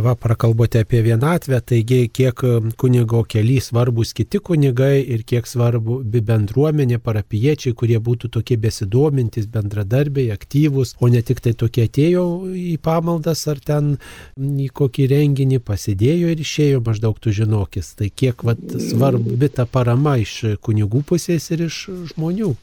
Va, 0.01 0.15
prakalbote 0.17 0.81
apie 0.81 1.03
vienatvę, 1.03 1.61
taigi 1.61 2.09
kiek 2.09 2.43
um, 2.43 2.71
kunigo 2.79 3.25
keli 3.29 3.59
svarbus 3.61 4.13
kiti 4.17 4.39
kunigai 4.39 5.03
ir 5.15 5.25
kiek 5.29 5.47
svarbu 5.47 5.99
bendruomenė, 6.29 6.97
parapiečiai, 7.03 7.75
kurie 7.77 7.99
būtų 7.99 8.31
tokie 8.33 8.57
besidomintis, 8.63 9.51
bendradarbiai, 9.53 10.31
aktyvūs, 10.33 10.95
o 11.01 11.11
ne 11.13 11.21
tik 11.23 11.43
tai 11.45 11.53
tokie 11.59 11.89
atėjo 11.91 12.25
į 12.57 12.79
pamaldas 12.83 13.45
ar 13.53 13.61
ten 13.61 13.97
į 14.39 14.71
kokį 14.73 15.11
renginį 15.13 15.61
pasidėjo 15.67 16.33
ir 16.33 16.45
išėjo 16.47 16.83
maždaug 16.87 17.21
tu 17.21 17.35
žinokis. 17.35 17.93
Tai 17.99 18.09
kiek 18.09 18.45
vat, 18.49 18.63
svarbi 18.89 19.53
ta 19.53 19.67
parama 19.67 20.17
iš 20.23 20.59
kunigų 20.65 21.05
pusės 21.13 21.51
ir 21.53 21.67
iš 21.69 21.89
žmonių. 22.15 22.55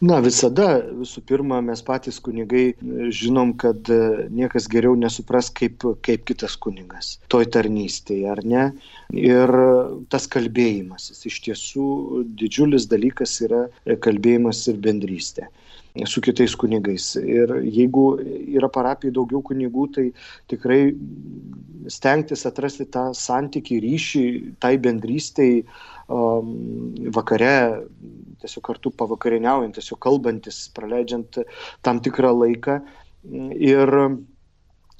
Na, 0.00 0.16
visada, 0.24 0.78
visų 0.96 1.20
pirma, 1.28 1.58
mes 1.60 1.82
patys 1.84 2.16
kunigai 2.24 2.62
e, 2.72 3.08
žinom, 3.12 3.52
kad 3.60 3.90
e, 3.92 4.28
niekas 4.32 4.64
geriau 4.72 4.94
nesupras 4.96 5.50
kaip, 5.52 5.84
kaip 6.06 6.24
kitas 6.30 6.56
kunigas 6.56 7.18
toj 7.32 7.44
tarnystėje, 7.52 8.30
ar 8.32 8.40
ne? 8.48 8.64
Ir 9.12 9.52
tas 10.08 10.24
kalbėjimas, 10.32 11.10
jis 11.12 11.26
iš 11.28 11.40
tiesų 11.48 11.88
didžiulis 12.40 12.88
dalykas 12.88 13.36
yra 13.44 13.66
kalbėjimas 14.00 14.64
ir 14.72 14.80
bendrystė 14.80 15.50
su 16.06 16.20
kitais 16.22 16.54
kunigais. 16.56 17.16
Ir 17.20 17.52
jeigu 17.66 18.04
yra 18.56 18.70
parapijai 18.72 19.12
daugiau 19.14 19.42
kunigų, 19.42 19.86
tai 19.94 20.06
tikrai 20.50 20.94
stengtis 21.90 22.46
atrasti 22.46 22.86
tą 22.86 23.10
santykį, 23.16 23.80
ryšį, 23.84 24.24
tai 24.62 24.76
bendrystėjai 24.78 25.64
vakare 26.10 27.54
tiesiog 28.40 28.64
kartu 28.64 28.92
pavakarieniaujant, 28.96 29.76
tiesiog 29.76 30.00
kalbantis, 30.02 30.64
praleidžiant 30.76 31.40
tam 31.84 32.00
tikrą 32.02 32.32
laiką 32.34 32.78
ir, 33.56 33.92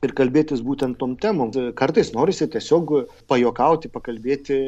ir 0.04 0.14
kalbėtis 0.16 0.62
būtent 0.64 0.98
tom 1.00 1.16
temom. 1.20 1.52
Kartais 1.78 2.12
norisi 2.16 2.48
tiesiog 2.52 2.92
pajokauti, 3.30 3.92
pakalbėti 3.92 4.60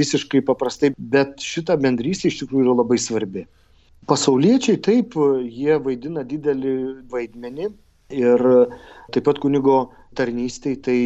visiškai 0.00 0.42
paprastai, 0.46 0.92
bet 0.98 1.38
šita 1.42 1.78
bendrystė 1.80 2.32
iš 2.32 2.42
tikrųjų 2.42 2.66
yra 2.66 2.80
labai 2.82 2.98
svarbi. 3.00 3.46
Pasauliečiai 4.06 4.78
taip, 4.82 5.16
jie 5.50 5.78
vaidina 5.82 6.22
didelį 6.26 6.74
vaidmenį 7.10 7.70
ir 8.14 8.42
taip 9.14 9.24
pat 9.26 9.40
kunigo 9.42 9.86
tarnystėj 10.18 10.76
tai 10.86 10.98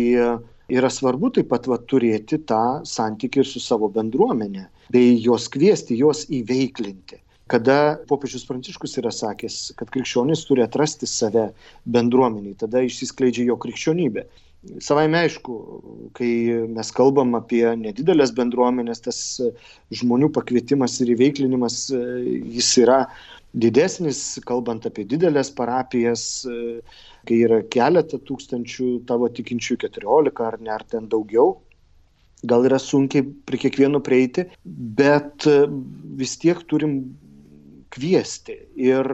yra 0.70 0.90
svarbu 0.90 1.32
taip 1.36 1.50
pat 1.50 1.66
va, 1.70 1.78
turėti 1.92 2.38
tą 2.46 2.80
santykį 2.86 3.42
ir 3.42 3.48
su 3.48 3.62
savo 3.62 3.90
bendruomenė 3.92 4.68
bei 4.94 5.16
juos 5.18 5.48
kviesti, 5.52 5.98
juos 5.98 6.24
įveiklinti. 6.30 7.20
Kada 7.50 7.98
popiežius 8.06 8.46
Pranciškus 8.46 8.94
yra 9.00 9.10
sakęs, 9.10 9.72
kad 9.78 9.90
krikščionis 9.90 10.44
turi 10.46 10.62
atrasti 10.62 11.08
save 11.10 11.48
bendruomeniai, 11.96 12.54
tada 12.60 12.84
išsiskleidžia 12.86 13.48
jo 13.48 13.56
krikščionybė. 13.64 14.22
Savai 14.60 15.06
aišku, 15.08 15.54
kai 16.12 16.30
mes 16.68 16.90
kalbam 16.92 17.32
apie 17.38 17.62
nedidelės 17.80 18.32
bendruomenės, 18.36 19.00
tas 19.06 19.18
žmonių 19.96 20.28
pakvietimas 20.36 20.98
ir 21.00 21.14
įveiklinimas, 21.14 21.86
jis 21.88 22.68
yra 22.82 22.98
didesnis, 23.56 24.20
kalbant 24.44 24.84
apie 24.84 25.06
didelės 25.08 25.48
parapijas, 25.56 26.44
kai 27.24 27.38
yra 27.46 27.62
keletą 27.72 28.20
tūkstančių 28.28 28.90
tavo 29.08 29.30
tikinčių, 29.32 29.78
keturiolika 29.80 30.50
ar 30.50 30.58
ne, 30.60 30.74
ar 30.74 30.84
ten 30.92 31.08
daugiau, 31.08 31.54
gal 32.44 32.68
yra 32.68 32.78
sunkiai 32.80 33.24
prie 33.48 33.62
kiekvieno 33.62 34.02
prieiti, 34.04 34.44
bet 34.64 35.46
vis 36.20 36.36
tiek 36.42 36.60
turim 36.68 36.98
kviesti. 37.96 38.58
Ir 38.76 39.08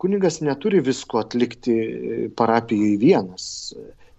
kunigas 0.00 0.40
neturi 0.40 0.80
visko 0.84 1.20
atlikti 1.20 1.76
parapijai 2.40 2.96
vienas. 3.04 3.68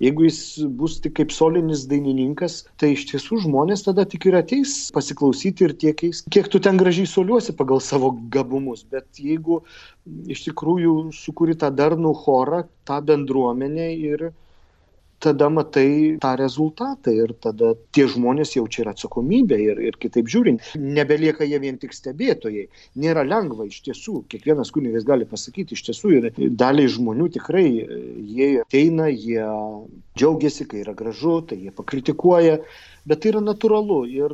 Jeigu 0.03 0.25
jis 0.27 0.39
bus 0.75 0.97
tik 0.99 1.13
kaip 1.21 1.31
solinis 1.31 1.85
dainininkas, 1.87 2.57
tai 2.75 2.91
iš 2.95 3.05
tiesų 3.13 3.39
žmonės 3.45 3.85
tada 3.85 4.03
tik 4.11 4.27
ir 4.27 4.35
ateis 4.41 4.73
pasiklausyti 4.95 5.69
ir 5.69 5.73
tiek, 5.79 6.03
kiek 6.35 6.49
tu 6.51 6.59
ten 6.59 6.75
gražiai 6.81 7.07
soliuosi 7.07 7.55
pagal 7.55 7.79
savo 7.79 8.11
gabumus. 8.33 8.83
Bet 8.91 9.07
jeigu 9.23 9.61
iš 10.27 10.43
tikrųjų 10.49 10.95
sukuri 11.15 11.55
tą 11.61 11.71
darnų 11.71 12.11
chorą, 12.25 12.65
tą 12.83 12.99
bendruomenę 13.07 13.87
ir 13.95 14.27
tada 15.19 15.49
matai 15.49 16.17
tą 16.21 16.35
rezultatą 16.39 17.13
ir 17.15 17.33
tada 17.41 17.73
tie 17.95 18.05
žmonės 18.11 18.55
jaučia 18.57 18.83
ir 18.83 18.91
atsakomybę 18.91 19.57
ir, 19.61 19.81
ir 19.89 19.97
kitaip 20.01 20.29
žiūrint. 20.31 20.73
Nebelieka 20.79 21.47
jie 21.47 21.59
vien 21.63 21.79
tik 21.81 21.95
stebėtojai. 21.95 22.67
Nėra 23.01 23.25
lengva 23.27 23.67
iš 23.69 23.81
tiesų. 23.87 24.23
Kiekvienas 24.31 24.73
kunigas 24.75 25.07
gali 25.07 25.27
pasakyti 25.29 25.77
iš 25.77 25.85
tiesų 25.89 26.13
ir 26.17 26.27
daliai 26.59 26.91
žmonių 26.91 27.29
tikrai 27.37 27.67
jie 27.69 28.49
ateina, 28.63 29.07
jie 29.11 29.45
džiaugiasi, 30.15 30.67
kai 30.71 30.83
yra 30.83 30.95
gražu, 30.97 31.39
tai 31.49 31.59
jie 31.63 31.73
pakritikuoja. 31.75 32.59
Bet 33.05 33.21
tai 33.21 33.31
yra 33.35 33.41
natūralu 33.45 33.99
ir 34.09 34.31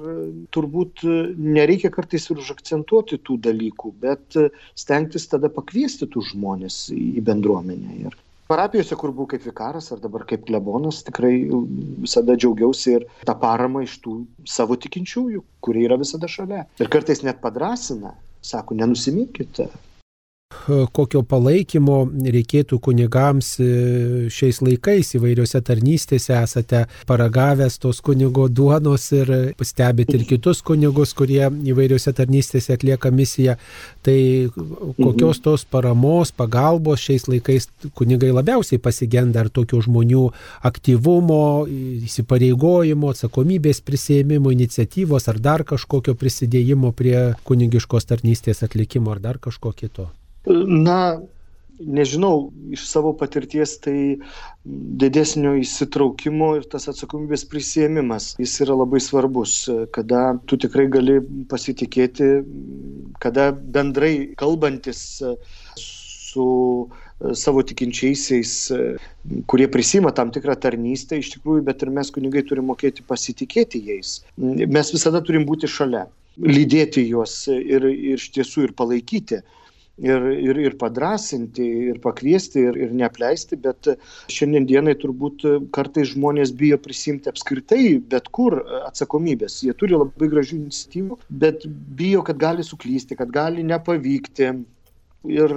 turbūt 0.55 1.03
nereikia 1.35 1.91
kartais 1.91 2.29
ir 2.31 2.39
užakcentuoti 2.39 3.19
tų 3.19 3.37
dalykų, 3.47 3.93
bet 3.99 4.39
stengtis 4.79 5.27
tada 5.31 5.51
pakviesti 5.51 6.07
tų 6.07 6.23
žmonės 6.31 6.85
į 6.95 7.23
bendruomenę. 7.27 7.97
Ir 8.07 8.15
Parapijose, 8.51 8.97
kur 8.99 9.13
buvau 9.15 9.29
kaip 9.31 9.45
vikaras 9.47 9.91
ar 9.95 10.01
dabar 10.03 10.25
kaip 10.27 10.43
klebonas, 10.49 11.01
tikrai 11.07 11.35
visada 12.03 12.35
džiaugiausi 12.35 12.97
ir 12.97 13.05
tą 13.27 13.37
paramą 13.39 13.85
iš 13.85 13.93
tų 14.03 14.17
savo 14.55 14.75
tikinčiųjų, 14.85 15.43
kurie 15.63 15.85
yra 15.87 15.99
visada 16.01 16.27
šalia. 16.31 16.65
Ir 16.83 16.91
kartais 16.91 17.23
net 17.23 17.39
padrasina, 17.45 18.11
sako, 18.43 18.75
nenusiminkite, 18.81 19.69
kokio 20.93 21.21
palaikymo 21.27 22.03
reikėtų 22.35 22.79
kunigams 22.83 23.53
e, 23.61 23.67
šiais 24.33 24.61
laikais 24.63 25.13
įvairiose 25.17 25.61
tarnystėse, 25.65 26.35
esate 26.37 26.83
paragavęs 27.09 27.79
tos 27.81 28.01
kunigo 28.05 28.47
duonos 28.49 29.07
ir 29.15 29.31
stebite 29.65 30.17
ir 30.17 30.25
kitus 30.29 30.61
kunigus, 30.65 31.15
kurie 31.17 31.43
įvairiose 31.47 32.13
tarnystėse 32.17 32.75
atlieka 32.75 33.11
misiją. 33.15 33.57
Tai 34.05 34.17
kokios 34.51 35.39
mhm. 35.39 35.43
tos 35.45 35.65
paramos, 35.65 36.33
pagalbos 36.35 37.03
šiais 37.05 37.27
laikais 37.29 37.69
kunigai 37.97 38.31
labiausiai 38.35 38.81
pasigenda 38.81 39.43
ar 39.43 39.51
tokių 39.53 39.81
žmonių 39.87 40.27
aktyvumo, 40.67 41.41
įsipareigojimo, 42.07 43.11
atsakomybės 43.15 43.83
prisėmimo, 43.85 44.53
iniciatyvos 44.53 45.29
ar 45.31 45.41
dar 45.41 45.65
kažkokio 45.67 46.15
prisidėjimo 46.19 46.93
prie 46.97 47.31
kunigiškos 47.47 48.09
tarnystės 48.09 48.65
atlikimo 48.65 49.13
ar 49.15 49.23
dar 49.23 49.41
kažko 49.41 49.73
kito. 49.75 50.11
Na, 50.45 51.21
nežinau, 51.81 52.51
iš 52.73 52.85
savo 52.89 53.11
patirties 53.17 53.75
tai 53.81 53.95
didesnio 55.01 55.53
įsitraukimo 55.61 56.55
ir 56.59 56.65
tas 56.69 56.87
atsakomybės 56.91 57.45
prisėmimas, 57.49 58.31
jis 58.41 58.55
yra 58.65 58.77
labai 58.77 59.01
svarbus, 59.01 59.63
kada 59.95 60.23
tu 60.49 60.57
tikrai 60.61 60.87
gali 60.93 61.19
pasitikėti, 61.49 62.31
kada 63.21 63.51
bendrai 63.51 64.31
kalbantis 64.37 65.21
su 65.77 66.47
savo 67.37 67.61
tikinčiaisiais, 67.61 68.53
kurie 69.49 69.67
prisima 69.69 70.13
tam 70.17 70.31
tikrą 70.33 70.55
tarnystę, 70.57 71.19
iš 71.21 71.35
tikrųjų, 71.35 71.65
bet 71.69 71.85
ir 71.85 71.93
mes 71.93 72.09
kunigai 72.13 72.41
turime 72.47 72.71
mokėti 72.71 73.05
pasitikėti 73.05 73.81
jais. 73.91 74.19
Mes 74.41 74.93
visada 74.93 75.21
turim 75.21 75.45
būti 75.45 75.69
šalia, 75.69 76.07
lydėti 76.41 77.05
juos 77.11 77.43
ir 77.51 77.85
iš 77.91 78.31
tiesų 78.37 78.69
ir 78.69 78.77
palaikyti 78.77 79.43
ir, 80.01 80.25
ir, 80.49 80.59
ir 80.65 80.77
padrasinti, 80.81 81.65
ir 81.91 81.99
pakviesti, 82.03 82.65
ir, 82.69 82.79
ir 82.85 82.93
neapleisti, 82.97 83.57
bet 83.61 83.91
šiandien 84.31 84.67
dienai 84.69 84.95
turbūt 84.99 85.45
kartais 85.75 86.11
žmonės 86.15 86.53
bijo 86.57 86.79
prisimti 86.81 87.31
apskritai 87.31 87.99
bet 88.11 88.31
kur 88.35 88.59
atsakomybės. 88.87 89.61
Jie 89.65 89.75
turi 89.77 89.97
labai 89.97 90.31
gražių 90.31 90.57
iniciatyvų, 90.63 91.19
bet 91.43 91.67
bijo, 91.99 92.25
kad 92.27 92.41
gali 92.41 92.65
suklysti, 92.65 93.17
kad 93.19 93.33
gali 93.33 93.65
nepavykti. 93.67 94.51
Ir 95.29 95.51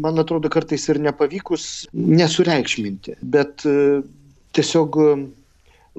man 0.00 0.16
atrodo 0.22 0.48
kartais 0.48 0.86
ir 0.88 0.96
nepavykus 1.04 1.84
nesureikšminti, 1.92 3.18
bet 3.20 3.60
tiesiog 4.56 4.96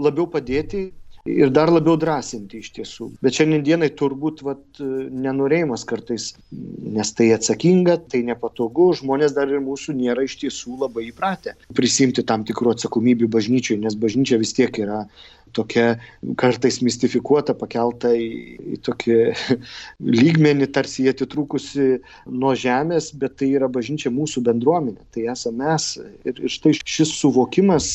labiau 0.01 0.25
padėti 0.33 0.87
ir 1.25 1.51
dar 1.55 1.71
labiau 1.71 1.95
drąsinti 1.99 2.59
iš 2.59 2.71
tiesų. 2.77 3.09
Bet 3.23 3.37
šiandien 3.37 3.63
dienai 3.63 3.89
turbūt 3.95 4.41
vat, 4.43 4.63
nenorėjimas 4.79 5.85
kartais, 5.87 6.33
nes 6.51 7.13
tai 7.15 7.29
atsakinga, 7.35 7.97
tai 8.11 8.23
nepatogu, 8.27 8.89
žmonės 8.99 9.35
dar 9.37 9.51
ir 9.51 9.63
mūsų 9.63 9.95
nėra 9.99 10.27
iš 10.27 10.35
tiesų 10.43 10.81
labai 10.83 11.07
įpratę 11.11 11.55
prisimti 11.77 12.25
tam 12.27 12.43
tikrų 12.47 12.75
atsakomybių 12.75 13.29
bažnyčiai, 13.31 13.79
nes 13.81 13.95
bažnyčia 13.99 14.39
vis 14.41 14.53
tiek 14.57 14.75
yra 14.83 15.05
tokia 15.53 15.99
kartais 16.39 16.79
mistifikuota, 16.81 17.53
pakelta 17.57 18.11
į, 18.17 18.29
į 18.73 18.79
tokį 18.85 19.17
lygmenį, 20.21 20.69
tarsi 20.73 21.05
jie 21.05 21.13
atitrūkusi 21.13 21.87
nuo 22.33 22.55
žemės, 22.57 23.11
bet 23.19 23.37
tai 23.41 23.51
yra 23.59 23.69
bažnyčia 23.71 24.11
mūsų 24.13 24.43
bendruomenė, 24.47 25.01
tai 25.13 25.27
esame 25.33 25.63
mes. 25.63 25.89
Ir, 26.25 26.39
ir 26.41 26.51
štai 26.51 26.73
šis 26.79 27.13
suvokimas, 27.19 27.91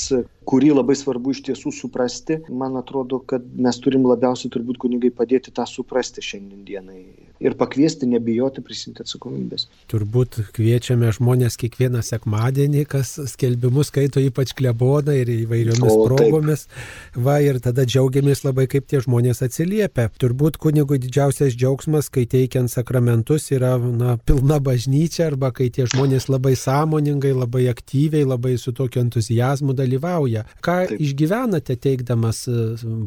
kurį 0.49 0.73
labai 0.79 0.97
svarbu 0.97 1.35
iš 1.35 1.43
tiesų 1.51 1.73
suprasti, 1.77 2.41
man 2.63 2.81
atrodo, 2.81 3.21
kad 3.33 3.45
mes 3.67 3.81
turim 3.85 4.09
labiausiai 4.09 4.53
turbūt 4.55 4.81
kunigai 4.85 5.13
padėti 5.15 5.55
tą 5.55 5.67
suprasti 5.69 6.25
šiandien 6.25 6.65
dienai 6.69 7.03
ir 7.41 7.55
pakviesti, 7.59 8.07
nebijoti 8.11 8.63
prisimti 8.67 9.03
atsakomybės. 9.05 9.67
Turbūt 9.91 10.41
kviečiame 10.57 11.11
žmonės 11.15 11.59
kiekvieną 11.61 12.03
sekmadienį, 12.05 12.85
kas 12.91 13.15
skelbimus 13.33 13.93
skaito 13.93 14.23
ypač 14.23 14.55
kleboną 14.59 15.15
ir 15.21 15.31
įvairiomis 15.45 15.95
o, 15.95 16.07
progomis. 16.09 16.67
Taip. 16.67 17.21
Va, 17.29 17.39
ir 17.45 17.61
tada 17.63 17.87
džiaugiamės 17.87 18.43
labai, 18.47 18.67
kaip 18.71 18.89
tie 18.91 19.03
žmonės 19.05 19.43
atsiliepia. 19.47 20.09
Turbūt 20.19 20.59
kunigui 20.63 20.99
didžiausias 21.03 21.55
džiaugsmas, 21.55 22.11
kai 22.13 22.27
teikiant 22.31 22.73
sakramentus, 22.73 23.49
yra 23.55 23.77
na, 23.79 24.17
pilna 24.19 24.59
bažnyčia 24.63 25.29
arba 25.31 25.53
kai 25.55 25.71
tie 25.75 25.87
žmonės 25.91 26.29
labai 26.33 26.57
sąmoningai, 26.59 27.35
labai 27.39 27.69
aktyviai, 27.71 28.27
labai 28.27 28.57
su 28.59 28.75
tokiu 28.75 29.05
entuzijazmu 29.05 29.77
dalyvauja. 29.79 30.38
Ką 30.65 30.79
Taip. 30.89 31.01
išgyvenate 31.01 31.77
teikdamas 31.77 32.47
e, 32.49 32.59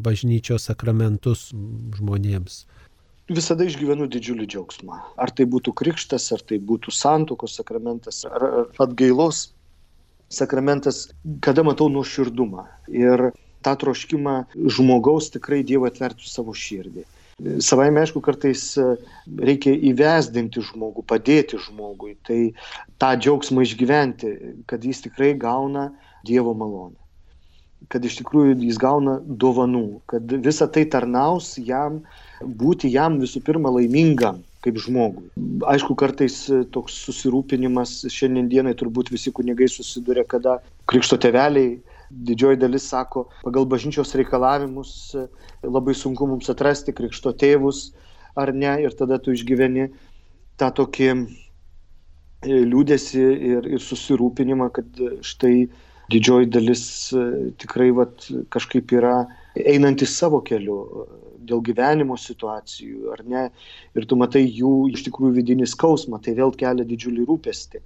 bažnyčios 0.04 0.70
sakramentus 0.70 1.50
žmonėms? 1.98 2.64
visada 3.30 3.64
išgyvenu 3.66 4.08
didžiulį 4.10 4.46
džiaugsmą. 4.50 4.98
Ar 5.20 5.30
tai 5.30 5.46
būtų 5.48 5.74
krikštas, 5.78 6.28
ar 6.34 6.42
tai 6.44 6.58
būtų 6.58 6.92
santokos 6.94 7.56
sakramentas, 7.58 8.24
ar 8.28 8.68
atgailos 8.82 9.52
sakramentas, 10.32 11.08
kada 11.44 11.64
matau 11.66 11.88
nuoširdumą. 11.92 12.66
Ir 12.92 13.30
tą 13.62 13.74
troškimą 13.78 14.36
žmogaus 14.76 15.30
tikrai 15.34 15.62
Dievo 15.66 15.88
atvertų 15.90 16.26
savo 16.28 16.54
širdį. 16.56 17.04
Savai 17.64 17.88
aišku, 17.90 18.20
kartais 18.22 18.62
reikia 19.26 19.72
įvesdinti 19.90 20.62
žmogų, 20.62 21.02
padėti 21.08 21.58
žmogui, 21.58 22.14
tai 22.26 22.40
tą 23.02 23.14
džiaugsmą 23.18 23.64
išgyventi, 23.66 24.32
kad 24.70 24.84
jis 24.84 25.06
tikrai 25.08 25.32
gauna 25.38 25.90
Dievo 26.26 26.54
malonę 26.54 27.01
kad 27.90 28.04
iš 28.04 28.20
tikrųjų 28.20 28.56
jis 28.62 28.78
gauna 28.80 29.18
dovanų, 29.24 30.02
kad 30.10 30.32
visa 30.44 30.68
tai 30.70 30.84
tarnaus 30.90 31.54
jam 31.58 32.02
būti 32.42 32.90
jam 32.92 33.18
visų 33.22 33.42
pirma 33.46 33.72
laimingam 33.72 34.42
kaip 34.62 34.78
žmogui. 34.78 35.26
Aišku, 35.66 35.96
kartais 35.98 36.36
toks 36.74 37.00
susirūpinimas 37.08 38.04
šiandien 38.12 38.50
dienai 38.50 38.76
turbūt 38.78 39.10
visi 39.10 39.32
kunigai 39.34 39.66
susiduria, 39.70 40.22
kada 40.22 40.60
krikšto 40.90 41.18
teveliai 41.22 41.80
didžioji 42.12 42.60
dalis 42.60 42.86
sako, 42.92 43.26
pagal 43.42 43.66
bažnyčios 43.66 44.14
reikalavimus 44.18 44.92
labai 45.64 45.94
sunku 45.96 46.28
mums 46.28 46.50
atrasti 46.52 46.94
krikšto 46.94 47.32
tėvus 47.40 47.88
ar 48.36 48.52
ne, 48.54 48.76
ir 48.84 48.94
tada 48.96 49.18
tu 49.18 49.34
išgyveni 49.34 49.88
tą 50.60 50.70
tokį 50.76 51.08
e, 51.12 51.16
liūdėsi 52.68 53.22
ir, 53.22 53.68
ir 53.76 53.82
susirūpinimą, 53.82 54.68
kad 54.76 55.02
štai 55.24 55.66
didžioji 56.12 56.50
dalis 56.52 56.84
e, 57.16 57.26
tikrai 57.62 57.90
vat, 57.96 58.28
kažkaip 58.52 58.92
yra 58.94 59.22
einantis 59.58 60.14
savo 60.18 60.40
keliu, 60.44 61.06
dėl 61.42 61.62
gyvenimo 61.66 62.16
situacijų, 62.20 63.12
ar 63.16 63.22
ne, 63.26 63.44
ir 63.98 64.06
tu 64.08 64.18
matai 64.18 64.44
jų 64.46 64.92
iš 64.94 65.04
tikrųjų 65.08 65.34
vidinį 65.40 65.68
skausmą, 65.70 66.20
tai 66.22 66.36
vėl 66.38 66.54
kelia 66.58 66.86
didžiulį 66.86 67.26
rūpestį. 67.28 67.82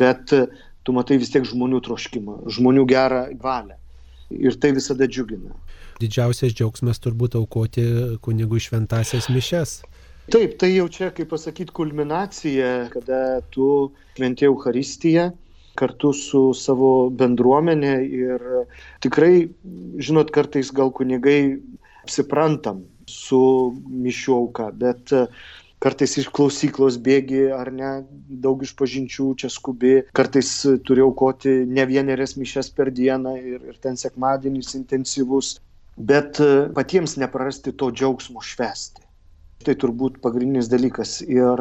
Bet 0.00 0.32
tu 0.86 0.94
matai 0.96 1.18
vis 1.20 1.32
tiek 1.34 1.46
žmonių 1.46 1.82
troškimą, 1.86 2.40
žmonių 2.54 2.86
gerą 2.90 3.24
valią. 3.42 3.76
Ir 4.30 4.54
tai 4.62 4.70
visada 4.76 5.08
džiugina. 5.10 5.56
Didžiausias 6.00 6.54
džiaugsmas 6.54 7.02
turbūt 7.02 7.34
aukoti 7.36 7.84
kunigų 8.24 8.60
šventasias 8.62 9.26
mišes. 9.32 9.80
Taip, 10.30 10.54
tai 10.62 10.70
jau 10.70 10.86
čia, 10.92 11.08
kaip 11.10 11.32
pasakyti, 11.32 11.74
kulminacija, 11.74 12.68
kada 12.92 13.40
tu 13.50 13.90
šventė 14.14 14.46
Euharistiją 14.46 15.32
kartu 15.80 16.12
su 16.16 16.50
savo 16.56 17.10
bendruomenė 17.10 17.94
ir 18.04 18.46
tikrai, 19.04 19.48
žinot, 19.98 20.32
kartais 20.34 20.72
gal 20.76 20.92
kunigai 20.94 21.40
apsiprantam, 22.04 22.84
su 23.10 23.40
mišių 24.04 24.36
auka, 24.36 24.68
bet 24.76 25.12
e, 25.16 25.24
kartais 25.82 26.16
iš 26.20 26.28
klausyklos 26.36 26.98
bėgi 27.02 27.48
ar 27.56 27.72
ne, 27.74 27.90
daug 28.44 28.62
iš 28.66 28.74
pažinčių 28.78 29.32
čia 29.42 29.50
skubi, 29.52 29.96
kartais 30.16 30.52
turi 30.86 31.04
aukoti 31.04 31.60
ne 31.66 31.86
vienerias 31.90 32.36
mišes 32.40 32.70
per 32.76 32.92
dieną 32.94 33.36
ir, 33.40 33.60
ir 33.72 33.82
ten 33.82 33.98
sekmadienis 34.00 34.76
intensyvus, 34.78 35.56
bet 35.96 36.40
e, 36.44 36.50
patiems 36.76 37.18
neprarasti 37.20 37.74
to 37.76 37.90
džiaugsmo 37.90 38.44
švesti. 38.52 39.09
Tai 39.60 39.74
turbūt 39.76 40.22
pagrindinis 40.24 40.70
dalykas. 40.72 41.18
Ir 41.28 41.60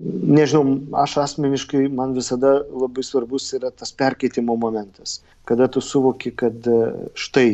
nežinau, 0.00 0.78
aš 1.02 1.18
asmeniškai, 1.26 1.84
man 1.92 2.16
visada 2.16 2.56
labai 2.72 3.04
svarbus 3.04 3.50
yra 3.58 3.68
tas 3.70 3.92
perkeitimo 3.92 4.56
momentas, 4.56 5.18
kada 5.44 5.68
tu 5.68 5.84
suvoki, 5.84 6.32
kad 6.32 6.64
e, 6.64 6.78
štai 7.12 7.48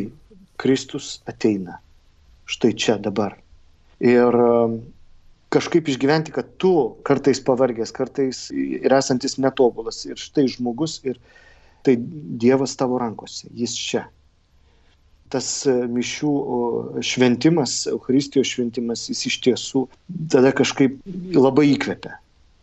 Kristus 0.61 1.17
ateina 1.27 1.81
štai 2.51 2.73
čia 2.75 2.97
dabar. 2.99 3.37
Ir 4.03 4.35
um, 4.35 4.79
kažkaip 5.53 5.89
išgyventi, 5.91 6.33
kad 6.35 6.49
tu 6.61 6.73
kartais 7.07 7.41
pavargęs, 7.45 7.93
kartais 7.95 8.47
ir 8.55 8.95
esantis 8.97 9.37
netobulas, 9.39 10.03
ir 10.09 10.19
štai 10.19 10.47
žmogus, 10.51 10.99
ir 11.07 11.19
tai 11.85 11.95
Dievas 12.41 12.75
tavo 12.79 12.99
rankose, 13.01 13.47
jis 13.57 13.75
čia. 13.77 14.05
Tas 15.31 15.47
e, 15.69 15.73
mišių 15.87 16.31
šventimas, 17.07 17.85
Euharistijos 17.91 18.49
šventimas, 18.51 19.05
jis 19.11 19.23
iš 19.29 19.37
tiesų 19.45 19.85
tada 20.33 20.51
kažkaip 20.55 20.97
labai 21.37 21.69
įkvepia. 21.75 22.17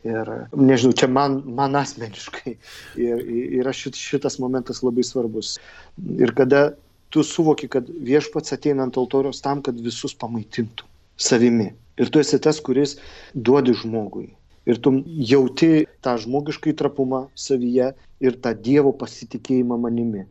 Ir 0.06 0.28
nežinau, 0.54 0.94
čia 0.94 1.08
man, 1.10 1.40
man 1.58 1.74
asmeniškai 1.78 2.54
yra 3.60 3.72
šit, 3.74 3.98
šitas 3.98 4.38
momentas 4.42 4.84
labai 4.86 5.04
svarbus. 5.06 5.56
Ir 6.20 6.32
kada 6.38 6.70
tu 7.10 7.24
suvoki, 7.24 7.68
kad 7.72 7.88
viešpats 7.88 8.54
ateina 8.54 8.86
ant 8.86 8.98
altoriaus 9.00 9.42
tam, 9.44 9.62
kad 9.64 9.80
visus 9.82 10.14
pamaitintų 10.14 10.86
savimi. 11.18 11.72
Ir 11.98 12.12
tu 12.14 12.22
esi 12.22 12.38
tas, 12.38 12.60
kuris 12.62 12.96
duodi 13.34 13.74
žmogui. 13.80 14.28
Ir 14.68 14.78
tu 14.84 14.92
jauti 15.32 15.86
tą 16.04 16.14
žmogiškai 16.20 16.74
trapumą 16.78 17.24
savyje 17.34 17.92
ir 18.20 18.36
tą 18.44 18.52
Dievo 18.54 18.92
pasitikėjimą 19.00 19.78
manimi. 19.80 20.26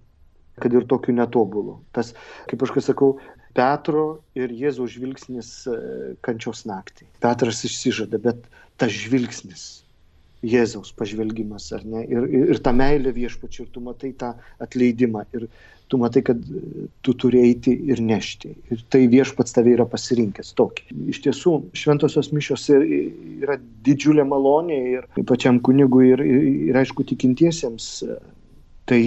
Kad 0.57 0.73
ir 0.73 0.87
tokiu 0.89 1.13
netobulu. 1.13 1.77
Tas, 1.93 2.15
kaip 2.49 2.63
aš 2.65 2.73
sakau, 2.85 3.17
Petro 3.57 4.21
ir 4.37 4.53
Jėzaus 4.53 4.93
žvilgsnis 4.93 5.49
e, 5.69 5.77
kančios 6.25 6.63
naktį. 6.69 7.07
Petras 7.23 7.63
išsižada, 7.65 8.19
bet 8.21 8.43
tas 8.77 8.93
žvilgsnis, 8.93 9.63
Jėzaus 10.45 10.91
pažvelgimas, 10.93 11.71
ar 11.73 11.81
ne, 11.81 12.03
ir, 12.05 12.27
ir, 12.29 12.51
ir 12.53 12.59
ta 12.61 12.69
meilė 12.75 13.15
viešpačiu, 13.15 13.65
ir 13.65 13.71
tu 13.73 13.81
matai 13.81 14.11
tą 14.19 14.35
atleidimą, 14.61 15.23
ir 15.33 15.47
tu 15.89 15.97
matai, 15.97 16.21
kad 16.27 16.37
e, 16.37 16.85
tu 17.01 17.15
turi 17.17 17.41
eiti 17.47 17.73
ir 17.89 18.03
nešti. 18.05 18.53
Ir 18.75 18.83
tai 18.93 19.07
viešpats 19.09 19.57
tave 19.57 19.73
yra 19.73 19.87
pasirinkęs 19.89 20.53
tokį. 20.59 20.85
Iš 21.15 21.23
tiesų, 21.25 21.55
šventosios 21.81 22.29
mišios 22.35 22.67
yra 22.75 23.57
didžiulė 23.87 24.27
malonė 24.29 24.77
ir 24.91 25.09
pačiam 25.25 25.57
kunigui, 25.65 26.11
ir, 26.13 26.21
ir, 26.21 26.45
ir 26.69 26.79
aišku, 26.83 27.07
tikintiesiems. 27.09 27.89
Tai 28.87 29.01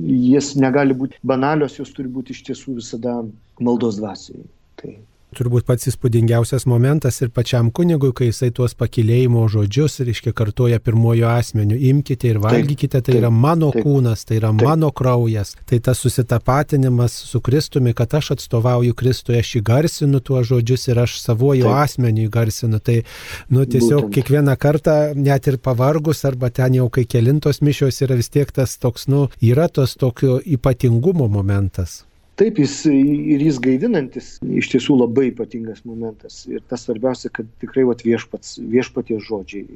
jis 0.00 0.52
negali 0.60 0.96
būti 0.96 1.20
banalios, 1.26 1.78
jos 1.78 1.92
turi 1.96 2.10
būti 2.12 2.34
iš 2.36 2.42
tiesų 2.48 2.76
visada 2.80 3.18
maldos 3.60 3.98
dvasiai. 4.00 4.44
Tai 4.80 4.96
turbūt 5.36 5.66
pats 5.68 5.88
įspūdingiausias 5.90 6.66
momentas 6.70 7.20
ir 7.22 7.30
pačiam 7.34 7.70
kunigui, 7.74 8.12
kai 8.16 8.28
jisai 8.30 8.50
tuos 8.54 8.74
pakilėjimo 8.78 9.44
žodžius, 9.52 10.00
reiškia, 10.06 10.34
kartoja 10.36 10.80
pirmojo 10.82 11.30
asmeniu, 11.32 11.78
imkite 11.90 12.30
ir 12.30 12.40
valgykite, 12.42 13.00
tai 13.04 13.16
yra 13.18 13.30
mano 13.32 13.70
taip, 13.74 13.86
kūnas, 13.86 14.26
tai 14.28 14.38
yra 14.40 14.52
taip. 14.52 14.66
mano 14.68 14.92
kraujas. 14.92 15.54
Tai 15.68 15.80
tas 15.88 16.02
susitapatinimas 16.04 17.16
su 17.30 17.40
Kristumi, 17.40 17.94
kad 17.96 18.14
aš 18.18 18.32
atstovauju 18.36 18.94
Kristui, 18.98 19.38
aš 19.40 19.56
įgarsinu 19.62 20.20
tuos 20.20 20.46
žodžius 20.52 20.88
ir 20.92 21.02
aš 21.06 21.18
savojo 21.22 21.68
taip. 21.70 21.80
asmeniu 21.86 22.28
įgarsinu. 22.28 22.82
Tai, 22.84 23.00
nu, 23.48 23.64
tiesiog 23.64 24.06
Būtent. 24.06 24.14
kiekvieną 24.18 24.56
kartą, 24.60 24.96
net 25.18 25.50
ir 25.50 25.58
pavargus, 25.58 26.24
arba 26.28 26.50
ten 26.50 26.78
jau 26.80 26.88
kai 26.92 27.04
kelintos 27.08 27.62
mišios 27.64 28.02
yra 28.04 28.20
vis 28.20 28.32
tiek 28.32 28.52
tas 28.52 28.76
toks, 28.78 29.08
nu, 29.08 29.28
yra 29.40 29.68
tos 29.68 29.96
tokio 29.98 30.40
ypatingumo 30.44 31.28
momentas. 31.28 32.02
Taip, 32.40 32.56
jis 32.62 32.74
ir 32.88 33.42
jis 33.44 33.58
gaivinantis, 33.60 34.28
iš 34.40 34.70
tiesų 34.72 34.96
labai 35.02 35.26
ypatingas 35.28 35.82
momentas. 35.84 36.42
Ir 36.48 36.62
tas 36.70 36.86
svarbiausia, 36.86 37.28
kad 37.34 37.48
tikrai 37.60 37.84
vat, 37.84 38.04
viešpats, 38.06 38.54
viešpatie 38.72 39.18
žodžiai, 39.20 39.66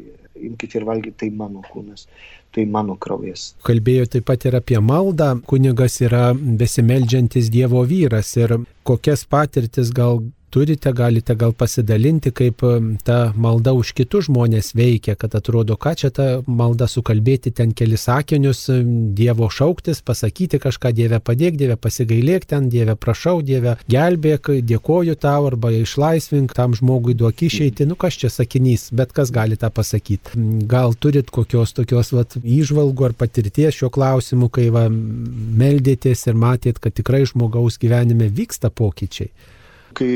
imkite 0.49 0.81
ir 0.81 0.87
valgykite, 0.89 1.19
tai 1.21 1.29
mano 1.37 1.61
kūnas, 1.69 2.07
tai 2.57 2.65
mano 2.65 2.97
kraujas. 2.97 3.51
Kalbėjo 3.67 4.09
taip 4.15 4.25
pat 4.31 4.49
ir 4.49 4.57
apie 4.57 4.81
maldą, 4.81 5.35
kunigas 5.51 6.01
yra 6.01 6.31
besimeldžiantis 6.33 7.53
Dievo 7.53 7.85
vyras 7.85 8.33
ir 8.41 8.57
kokias 8.89 9.27
patirtis 9.29 9.93
gal 9.93 10.25
turite, 10.57 10.93
galite 10.93 11.35
gal 11.37 11.53
pasidalinti, 11.53 12.31
kaip 12.33 12.63
ta 13.05 13.17
malda 13.37 13.75
už 13.77 13.91
kitus 13.99 14.31
žmonės 14.31 14.71
veikia, 14.79 15.13
kad 15.21 15.35
atrodo, 15.37 15.75
ką 15.77 15.93
čia 16.01 16.09
ta 16.17 16.27
malda 16.49 16.87
sukalbėti 16.89 17.53
ten 17.59 17.75
kelis 17.77 18.07
sakinius, 18.09 18.63
Dievo 19.17 19.51
šauktis, 19.53 20.01
pasakyti 20.07 20.61
kažką, 20.63 20.95
Dieve 20.97 21.19
padėk, 21.21 21.59
Dieve 21.61 21.77
pasigailėk 21.77 22.47
ten, 22.49 22.71
Dieve 22.73 22.95
prašau, 22.97 23.43
Dieve 23.45 23.75
gelbėk, 23.93 24.49
dėkoju 24.71 25.17
tau 25.21 25.51
arba 25.51 25.75
išlaisvink 25.77 26.55
tam 26.57 26.73
žmogui 26.79 27.13
duok 27.21 27.45
išeiti, 27.51 27.85
nu 27.91 27.99
kas 28.01 28.17
čia 28.23 28.33
sakinys, 28.33 28.89
bet 28.97 29.13
kas 29.13 29.35
gali 29.35 29.59
tą 29.61 29.69
pasakyti. 29.69 30.41
Gal 30.71 30.97
turit 30.97 31.29
kokios 31.37 31.77
tokios 31.77 32.15
vat, 32.17 32.39
įžvalgų 32.41 33.11
ar 33.11 33.17
patirties 33.25 33.77
šiuo 33.77 33.93
klausimu, 33.93 34.49
kai 34.49 34.71
va, 34.73 34.87
meldėtės 34.89 36.25
ir 36.31 36.41
matėt, 36.47 36.81
kad 36.81 36.97
tikrai 36.97 37.27
žmogaus 37.29 37.77
gyvenime 37.83 38.31
vyksta 38.41 38.73
pokyčiai 38.73 39.29
kai 39.97 40.11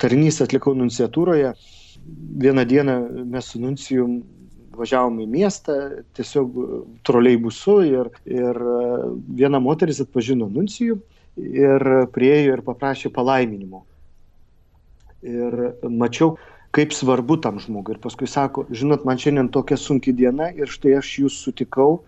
tarnystę 0.00 0.46
atlikau 0.46 0.74
nunciatūroje, 0.76 1.52
vieną 2.46 2.64
dieną 2.68 2.96
mes 3.32 3.52
su 3.52 3.60
nuncijum 3.62 4.18
važiavom 4.76 5.20
į 5.24 5.26
miestą, 5.30 5.76
tiesiog 6.16 6.56
troliai 7.06 7.38
busu 7.40 7.78
ir, 7.86 8.10
ir 8.28 8.58
viena 9.38 9.60
moteris 9.62 10.02
atpažino 10.04 10.50
nuncijų 10.52 10.98
ir 11.36 11.86
priejo 12.12 12.56
ir 12.56 12.64
paprašė 12.66 13.12
palaiminimo. 13.14 13.84
Ir 15.26 15.56
mačiau, 15.88 16.36
kaip 16.76 16.92
svarbu 16.92 17.38
tam 17.44 17.60
žmogui. 17.62 17.96
Ir 17.96 18.02
paskui 18.02 18.28
sako, 18.28 18.66
žinot, 18.70 19.06
man 19.08 19.20
šiandien 19.20 19.48
tokia 19.52 19.78
sunki 19.80 20.14
diena 20.16 20.50
ir 20.52 20.70
štai 20.70 20.98
aš 21.00 21.12
jūs 21.24 21.40
sutikau 21.46 22.02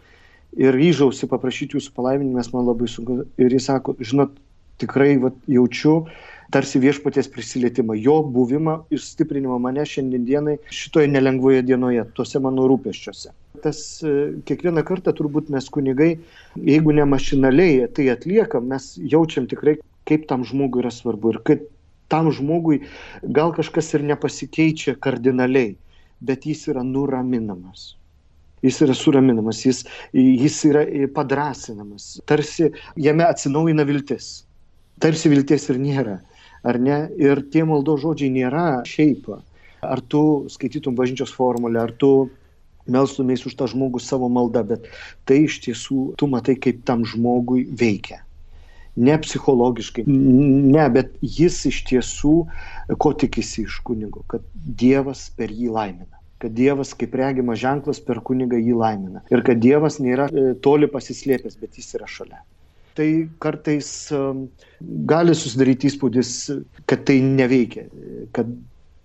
ir 0.57 0.77
ryžausi 0.77 1.29
paprašyti 1.29 1.79
jūsų 1.79 1.94
palaiminimą, 1.97 2.40
nes 2.40 2.53
man 2.53 2.68
labai 2.68 2.88
sunku. 2.90 3.23
Ir 3.40 3.57
jis 3.57 3.68
sako, 3.68 3.97
žinot, 4.01 4.37
tikrai 4.81 5.16
va, 5.21 5.33
jaučiu, 5.51 6.03
tarsi 6.50 6.80
viešpaties 6.80 7.28
prisilietimą, 7.32 7.94
jo 8.00 8.22
buvimą 8.22 8.78
ir 8.94 9.02
stiprinimą 9.02 9.58
mane 9.61 9.84
šiandienai 9.87 10.56
šitoje 10.72 11.11
nelengvoje 11.12 11.62
dienoje, 11.66 12.06
tuose 12.16 12.40
mano 12.40 12.64
rūpeščiuose. 12.70 13.34
Tas 13.64 13.80
e, 14.06 14.14
kiekvieną 14.48 14.84
kartą 14.88 15.12
turbūt 15.18 15.50
mes 15.52 15.68
kunigai, 15.74 16.14
jeigu 16.56 16.94
ne 16.96 17.04
mašinaliai 17.08 17.88
tai 17.94 18.08
atliekam, 18.14 18.68
mes 18.72 18.94
jaučiam 19.12 19.48
tikrai, 19.50 19.76
kaip 20.08 20.24
tam 20.30 20.46
žmogui 20.48 20.84
yra 20.84 20.92
svarbu 20.94 21.34
ir 21.34 21.40
kad 21.44 21.66
tam 22.08 22.30
žmogui 22.32 22.80
gal 23.37 23.52
kažkas 23.52 23.92
ir 23.98 24.06
nepasikeičia 24.08 24.96
kardinaliai, 25.04 25.74
bet 26.24 26.48
jis 26.48 26.64
yra 26.72 26.84
nuraminamas. 26.87 27.92
Jis 28.64 28.80
yra 28.82 28.94
suraminamas, 28.96 29.61
jis, 29.66 29.84
jis 30.16 30.56
yra 30.66 30.87
padrasinamas, 31.14 32.16
tarsi 32.26 32.72
jame 32.98 33.26
atsinaujina 33.28 33.84
viltis. 33.87 34.46
Tarsi 34.98 35.30
vilties 35.30 35.68
ir 35.70 35.76
nėra 35.78 36.16
ar 36.62 36.79
ne? 36.83 36.99
Ir 37.21 37.42
tie 37.53 37.64
maldo 37.68 37.97
žodžiai 38.01 38.33
nėra 38.35 38.66
šiaip. 38.88 39.31
Ar 39.85 40.03
tu 40.11 40.23
skaitytum 40.51 40.97
bažnyčios 40.99 41.35
formulę, 41.35 41.81
ar 41.83 41.92
tu 41.94 42.31
melstumės 42.90 43.44
už 43.47 43.55
tą 43.59 43.68
žmogų 43.71 44.01
savo 44.03 44.31
maldą, 44.33 44.64
bet 44.66 44.88
tai 45.29 45.44
iš 45.44 45.61
tiesų 45.66 46.01
tu 46.18 46.29
matai, 46.31 46.57
kaip 46.57 46.83
tam 46.88 47.05
žmogui 47.07 47.66
veikia. 47.68 48.23
Ne 48.99 49.14
psichologiškai, 49.23 50.03
ne, 50.09 50.85
bet 50.90 51.12
jis 51.23 51.61
iš 51.71 51.85
tiesų, 51.87 52.35
ko 52.99 53.12
tikisi 53.14 53.68
iš 53.68 53.79
kunigo, 53.87 54.25
kad 54.27 54.42
Dievas 54.55 55.29
per 55.37 55.55
jį 55.55 55.75
laimina 55.75 56.14
kad 56.38 56.53
Dievas 56.55 56.92
kaip 56.94 57.16
regimas 57.18 57.59
ženklas 57.59 57.99
per 57.99 58.21
kunigą 58.23 58.61
jį 58.62 58.77
laimina. 58.79 59.25
Ir 59.35 59.42
kad 59.47 59.59
Dievas 59.59 59.99
nėra 59.99 60.29
e, 60.31 60.53
toli 60.62 60.87
pasislėpęs, 60.87 61.57
bet 61.59 61.81
jis 61.81 61.97
yra 61.99 62.07
šalia 62.07 62.38
tai 62.98 63.28
kartais 63.42 63.88
um, 64.14 64.46
gali 65.11 65.34
susidaryti 65.38 65.87
įspūdis, 65.90 66.32
kad 66.90 67.04
tai 67.06 67.20
neveikia, 67.22 67.87
kad 68.34 68.50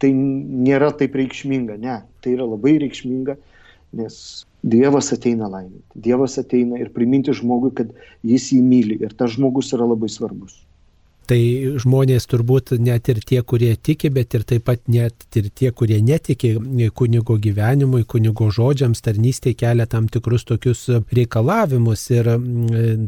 tai 0.01 0.09
nėra 0.17 0.89
taip 0.97 1.15
reikšminga. 1.19 1.77
Ne, 1.83 1.99
tai 2.25 2.33
yra 2.35 2.47
labai 2.49 2.79
reikšminga, 2.81 3.37
nes 3.99 4.17
Dievas 4.63 5.11
ateina 5.11 5.49
laiminti. 5.51 5.83
Dievas 6.05 6.37
ateina 6.39 6.79
ir 6.79 6.89
priminti 6.95 7.33
žmogui, 7.35 7.73
kad 7.75 7.89
jis 8.23 8.49
jį 8.55 8.61
myli 8.63 8.95
ir 9.03 9.11
tas 9.19 9.35
žmogus 9.35 9.73
yra 9.75 9.87
labai 9.89 10.07
svarbus. 10.11 10.55
Tai 11.29 11.39
žmonės 11.79 12.27
turbūt 12.27 12.73
net 12.83 13.07
ir 13.11 13.21
tie, 13.23 13.39
kurie 13.47 13.71
tiki, 13.79 14.09
bet 14.13 14.35
ir 14.35 14.43
taip 14.47 14.65
pat 14.67 14.81
net 14.91 15.37
ir 15.39 15.47
tie, 15.55 15.71
kurie 15.71 16.01
netiki 16.03 16.53
kunigo 16.95 17.37
gyvenimui, 17.39 18.03
kunigo 18.09 18.49
žodžiams, 18.51 19.01
tarnystė 19.03 19.53
kelia 19.55 19.87
tam 19.89 20.09
tikrus 20.11 20.43
tokius 20.47 20.85
reikalavimus 21.13 22.03
ir 22.11 22.29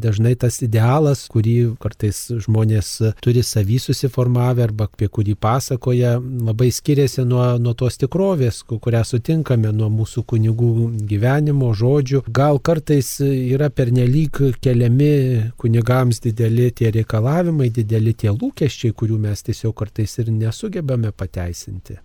dažnai 0.00 0.34
tas 0.40 0.60
idealas, 0.64 1.26
kurį 1.32 1.76
kartais 1.82 2.22
žmonės 2.46 2.92
turi 3.24 3.44
savy 3.44 3.78
susiformavę 3.82 4.64
arba 4.64 4.88
apie 4.88 5.10
kurį 5.12 5.36
pasakoja, 5.40 6.16
labai 6.20 6.70
skiriasi 6.72 7.26
nuo, 7.28 7.44
nuo 7.60 7.74
tos 7.78 8.00
tikrovės, 8.00 8.62
kurią 8.70 9.02
sutinkame 9.06 9.72
nuo 9.76 9.90
mūsų 9.92 10.24
kunigų 10.32 10.72
gyvenimo 11.10 11.72
žodžių. 11.76 12.24
Gal 12.32 12.60
kartais 12.64 13.16
yra 13.20 13.68
pernelyg 13.70 14.40
keliami 14.64 15.52
kunigams 15.60 16.22
dideli 16.24 16.70
tie 16.72 16.90
reikalavimai, 16.94 17.68
dideli 17.74 18.05
dideli 18.06 18.14
tie 18.14 18.30
lūkesčiai, 18.30 18.94
kurių 18.94 19.18
mes 19.18 19.42
tiesiog 19.42 19.74
kartais 19.74 20.18
ir 20.18 20.30
nesugebame 20.30 21.12
pateisinti. 21.12 21.98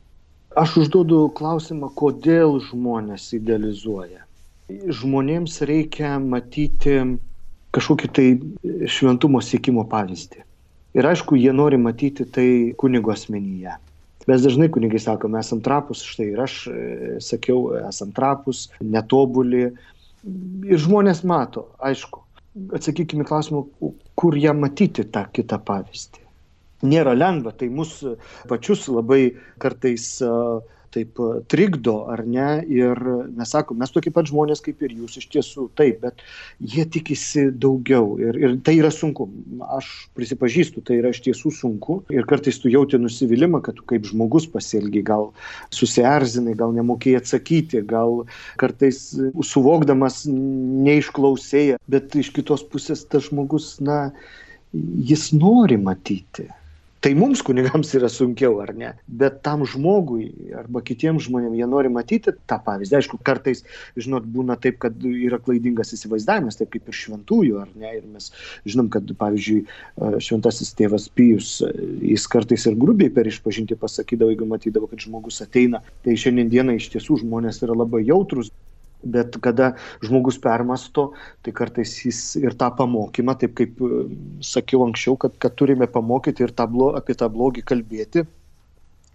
Aš 0.57 0.77
užduodu 0.83 1.31
klausimą, 1.35 1.91
kodėl 1.95 2.59
žmonės 2.59 3.33
idealizuoja. 3.37 4.25
Žmonėms 4.69 5.61
reikia 5.67 6.19
matyti 6.19 7.19
kažkokį 7.71 8.07
tai 8.11 8.25
šventumo 8.87 9.41
siekimo 9.41 9.85
pavyzdį. 9.87 10.43
Ir 10.93 11.07
aišku, 11.07 11.37
jie 11.39 11.53
nori 11.53 11.77
matyti 11.77 12.25
tai 12.25 12.73
kunigo 12.75 13.11
asmenyje. 13.11 13.77
Mes 14.27 14.43
dažnai 14.43 14.67
kunigai 14.69 14.99
sakom, 14.99 15.37
esam 15.39 15.61
trapus, 15.63 16.03
štai 16.03 16.27
ir 16.33 16.41
aš 16.43 16.55
e, 16.67 16.81
sakiau, 17.23 17.71
esam 17.87 18.11
trapus, 18.13 18.67
netobuli. 18.83 19.71
Ir 20.67 20.83
žmonės 20.83 21.23
mato, 21.23 21.69
aišku. 21.79 22.21
Atsakykime 22.75 23.23
klausimą, 23.23 23.63
kur 24.15 24.37
ją 24.37 24.53
matyti 24.59 25.05
tą 25.07 25.23
kitą 25.31 25.59
pavyzdį. 25.67 26.25
Nėra 26.91 27.13
lengva, 27.15 27.53
tai 27.55 27.69
mūsų 27.71 28.15
pačius 28.49 28.87
labai 28.91 29.21
kartais 29.61 30.07
taip 30.93 31.19
trikdo, 31.51 31.95
ar 32.11 32.23
ne? 32.27 32.47
Ir 32.71 32.99
mes 33.37 33.51
sakom, 33.53 33.79
mes 33.81 33.93
tokie 33.93 34.11
pat 34.13 34.29
žmonės 34.29 34.63
kaip 34.65 34.83
ir 34.85 34.93
jūs 34.99 35.17
iš 35.21 35.27
tiesų, 35.33 35.67
taip, 35.79 36.01
bet 36.03 36.21
jie 36.59 36.85
tikisi 36.91 37.47
daugiau 37.51 38.17
ir, 38.21 38.37
ir 38.39 38.55
tai 38.65 38.77
yra 38.79 38.91
sunku. 38.93 39.29
Aš 39.77 39.89
prisipažįstu, 40.17 40.83
tai 40.87 40.99
yra 41.01 41.13
iš 41.15 41.23
tiesų 41.27 41.53
sunku 41.55 42.01
ir 42.13 42.27
kartais 42.29 42.59
tu 42.61 42.71
jauti 42.71 42.99
nusivylimą, 43.01 43.63
kad 43.65 43.79
tu 43.79 43.87
kaip 43.89 44.07
žmogus 44.09 44.47
pasielgi, 44.51 45.03
gal 45.07 45.31
susierzinai, 45.75 46.55
gal 46.59 46.75
nemokėjai 46.75 47.21
atsakyti, 47.21 47.83
gal 47.87 48.23
kartais 48.61 49.03
suvokdamas 49.47 50.23
neišklausėjai, 50.29 51.81
bet 51.91 52.15
iš 52.19 52.33
kitos 52.35 52.65
pusės 52.67 53.05
tas 53.07 53.29
žmogus, 53.29 53.75
na, 53.83 54.09
jis 54.71 55.31
nori 55.35 55.77
matyti 55.79 56.47
Tai 57.01 57.15
mums 57.17 57.39
kunigams 57.41 57.95
yra 57.97 58.05
sunkiau, 58.13 58.59
ar 58.61 58.75
ne? 58.77 58.91
Bet 59.09 59.39
tam 59.41 59.63
žmogui 59.65 60.27
arba 60.53 60.83
kitiems 60.85 61.25
žmonėms 61.25 61.57
jie 61.57 61.67
nori 61.69 61.89
matyti 61.89 62.33
tą 62.45 62.59
pavyzdį. 62.61 62.99
Aišku, 62.99 63.17
kartais, 63.25 63.63
žinot, 63.97 64.27
būna 64.29 64.53
taip, 64.61 64.77
kad 64.83 65.01
yra 65.09 65.39
klaidingas 65.41 65.95
įsivaizdavimas, 65.97 66.59
taip 66.59 66.69
kaip 66.75 66.91
ir 66.91 66.99
šventųjų, 66.99 67.57
ar 67.63 67.73
ne? 67.73 67.95
Ir 67.97 68.05
mes 68.05 68.29
žinom, 68.69 68.91
kad, 68.93 69.09
pavyzdžiui, 69.17 69.63
šventasis 70.21 70.75
tėvas 70.77 71.09
Pijus, 71.17 71.55
jis 72.05 72.27
kartais 72.29 72.67
ir 72.69 72.77
grubiai 72.77 73.09
per 73.13 73.29
išpažinti 73.31 73.79
pasakydavo, 73.81 74.35
jeigu 74.35 74.51
matydavo, 74.53 74.91
kad 74.91 75.01
žmogus 75.01 75.41
ateina. 75.41 75.81
Tai 76.05 76.13
šiandieną 76.13 76.77
iš 76.77 76.91
tiesų 76.93 77.23
žmonės 77.23 77.63
yra 77.65 77.81
labai 77.81 78.05
jautrus, 78.05 78.53
Bet 79.01 79.37
kada 79.41 79.71
žmogus 80.05 80.37
permasto, 80.41 81.11
tai 81.41 81.53
kartais 81.57 81.95
jis 82.05 82.19
ir 82.41 82.53
tą 82.59 82.69
pamokymą, 82.77 83.37
taip 83.41 83.55
kaip 83.57 83.81
e, 83.81 84.03
sakiau 84.45 84.85
anksčiau, 84.85 85.17
kad, 85.17 85.39
kad 85.41 85.57
turime 85.57 85.87
pamokyti 85.89 86.45
ir 86.45 86.53
tą 86.53 86.67
blo, 86.69 86.91
apie 86.99 87.17
tą 87.17 87.31
blogį 87.33 87.65
kalbėti 87.65 88.27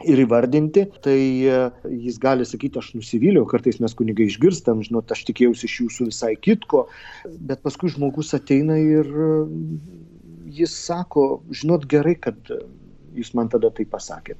ir 0.04 0.20
įvardinti, 0.26 0.84
tai 1.04 1.18
e, 1.48 1.60
jis 2.06 2.18
gali 2.20 2.44
sakyti, 2.48 2.80
aš 2.82 2.92
nusivyliau, 2.98 3.46
kartais 3.48 3.78
mes 3.80 3.94
kunigai 3.96 4.26
išgirstam, 4.28 4.82
žinot, 4.84 5.12
aš 5.12 5.24
tikėjausi 5.30 5.68
iš 5.68 5.76
jūsų 5.84 6.08
visai 6.10 6.34
kitko, 6.36 6.86
bet 7.24 7.62
paskui 7.64 7.92
žmogus 7.94 8.34
ateina 8.36 8.76
ir 8.80 9.06
e, 9.06 9.30
jis 10.58 10.74
sako, 10.88 11.44
žinot 11.54 11.88
gerai, 11.90 12.16
kad 12.20 12.36
jūs 13.16 13.32
man 13.38 13.48
tada 13.52 13.70
tai 13.72 13.88
pasakėt. 13.88 14.38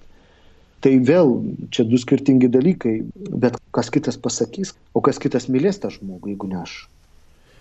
Tai 0.87 0.93
vėl 1.03 1.33
čia 1.75 1.83
du 1.83 1.99
skirtingi 1.99 2.47
dalykai, 2.47 3.01
bet 3.43 3.57
kas 3.75 3.89
kitas 3.91 4.15
pasakys, 4.23 4.71
o 4.95 5.01
kas 5.03 5.19
kitas 5.19 5.49
mylės 5.51 5.81
tą 5.83 5.89
žmogų, 5.91 6.31
jeigu 6.31 6.47
ne 6.47 6.61
aš. 6.61 6.75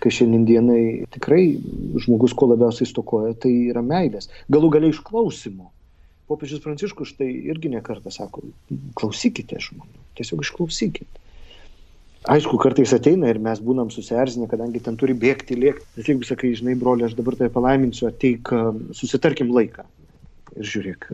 Kai 0.04 0.12
šiandienai 0.14 1.08
tikrai 1.16 1.56
žmogus 2.04 2.36
ko 2.38 2.52
labiausiai 2.52 2.86
stokoja, 2.86 3.32
tai 3.42 3.50
yra 3.72 3.82
meilės. 3.82 4.30
Galų 4.54 4.70
galiai 4.76 4.94
išklausimo. 4.94 5.72
Popiežius 6.30 6.62
Pranciškus 6.62 7.16
štai 7.16 7.32
irgi 7.50 7.72
nekartą 7.74 8.14
sako, 8.14 8.44
klausykite 9.02 9.58
žmonių, 9.58 10.04
tiesiog 10.22 10.44
išklausykite. 10.46 11.24
Aišku, 12.36 12.60
kartais 12.62 12.94
ateina 12.94 13.32
ir 13.34 13.40
mes 13.42 13.58
būnam 13.62 13.90
susierzinę, 13.94 14.46
kadangi 14.54 14.84
ten 14.86 15.00
turi 15.02 15.18
bėgti, 15.18 15.58
lėkti. 15.58 15.88
Bet 15.98 16.12
jeigu 16.14 16.30
sakai, 16.30 16.54
žinai, 16.62 16.78
broli, 16.78 17.10
aš 17.10 17.18
dabar 17.18 17.38
tai 17.42 17.50
palaiminsiu, 17.58 18.06
ateik, 18.12 18.54
susitarkim 19.02 19.50
laiką. 19.54 19.90
Ir 20.62 20.70
žiūrėk, 20.76 21.10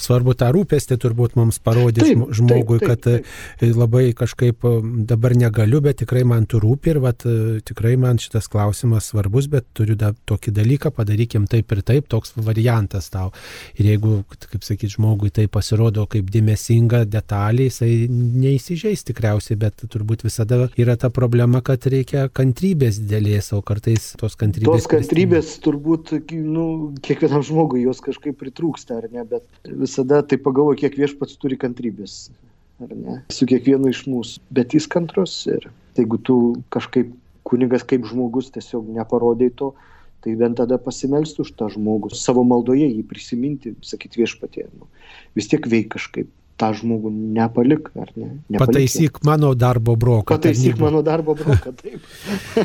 Svarbu 0.00 0.34
tą 0.38 0.50
rūpestį 0.54 0.98
turbūt 1.02 1.36
mums 1.38 1.58
parodyti 1.62 2.12
taip, 2.12 2.24
žmogui, 2.36 2.78
taip, 2.82 3.02
taip, 3.02 3.02
taip. 3.04 3.26
kad 3.58 3.68
e, 3.68 3.72
labai 3.76 4.04
kažkaip 4.16 4.66
e, 4.68 4.72
dabar 5.08 5.34
negaliu, 5.38 5.82
bet 5.84 6.00
tikrai 6.02 6.24
man 6.28 6.46
tu 6.50 6.60
rūpi 6.62 6.94
ir 6.94 7.00
vat, 7.02 7.26
e, 7.28 7.60
tikrai 7.66 7.94
man 8.00 8.20
šitas 8.22 8.48
klausimas 8.52 9.10
svarbus, 9.12 9.48
bet 9.52 9.68
turiu 9.76 9.96
da, 9.98 10.12
tokį 10.28 10.54
dalyką, 10.56 10.92
padarykim 10.96 11.46
taip 11.50 11.72
ir 11.76 11.82
taip, 11.86 12.08
toks 12.12 12.34
variantas 12.36 13.10
tau. 13.12 13.32
Ir 13.78 13.92
jeigu, 13.92 14.22
kaip 14.28 14.66
sakyti, 14.66 14.92
žmogui 14.96 15.32
tai 15.34 15.48
pasirodo 15.52 16.06
kaip 16.10 16.30
dėmesinga 16.32 17.04
detalė, 17.10 17.68
jisai 17.70 17.92
neįsižeis 18.10 19.06
tikriausiai, 19.08 19.58
bet 19.60 19.84
turbūt 19.92 20.26
visada 20.26 20.66
yra 20.80 20.96
ta 21.00 21.12
problema, 21.12 21.62
kad 21.64 21.86
reikia 21.90 22.28
kantrybės 22.32 23.00
dėlės, 23.08 23.52
o 23.56 23.62
kartais 23.66 24.12
tos 24.20 24.36
kantrybės. 24.40 24.82
Tos 24.82 24.90
kantrybės 24.90 25.54
turbūt, 25.64 26.14
nu, 26.32 26.66
kiekvienam 27.04 27.44
žmogui 27.46 27.84
jos 27.86 28.02
kažkaip 28.04 28.38
pritrūksta, 28.40 29.00
ar 29.00 29.08
ne, 29.12 29.24
bet 29.28 29.72
visada 29.82 30.22
tai 30.26 30.38
pagalvoju, 30.40 30.80
kiek 30.82 30.98
viešpats 31.00 31.38
turi 31.42 31.58
kantrybės, 31.60 32.30
ar 32.82 32.94
ne, 32.96 33.20
su 33.34 33.48
kiekvienu 33.50 33.92
iš 33.92 34.04
mūsų. 34.10 34.42
Bet 34.54 34.76
jis 34.76 34.88
kantrus 34.90 35.36
ir 35.50 35.68
jeigu 35.98 36.18
tu 36.24 36.36
kažkaip 36.72 37.12
kunigas 37.48 37.84
kaip 37.88 38.06
žmogus 38.08 38.52
tiesiog 38.54 38.88
neparodai 38.96 39.50
to, 39.58 39.72
tai 40.22 40.36
bent 40.38 40.60
tada 40.60 40.78
pasimelsti 40.78 41.42
už 41.42 41.50
tą 41.58 41.68
žmogų, 41.74 42.12
savo 42.14 42.44
maldoje 42.46 42.86
jį 42.86 43.02
prisiminti, 43.10 43.74
sakyti 43.82 44.22
viešpatie. 44.22 44.68
Nu, 44.70 44.86
vis 45.34 45.50
tiek 45.50 45.66
veik 45.66 45.90
kažkaip 45.96 46.30
tą 46.60 46.70
žmogų 46.76 47.10
nepalik, 47.36 47.88
ar 47.98 48.10
ne? 48.16 48.28
Nepalik, 48.52 48.60
Pataisyk 48.60 49.18
ne. 49.18 49.26
mano 49.28 49.52
darbo 49.58 49.96
broką. 49.96 50.28
Pataisyk 50.34 50.76
tarnybą. 50.76 50.84
mano 50.84 51.02
darbo 51.02 51.34
broką, 51.38 51.72
taip. 51.78 52.00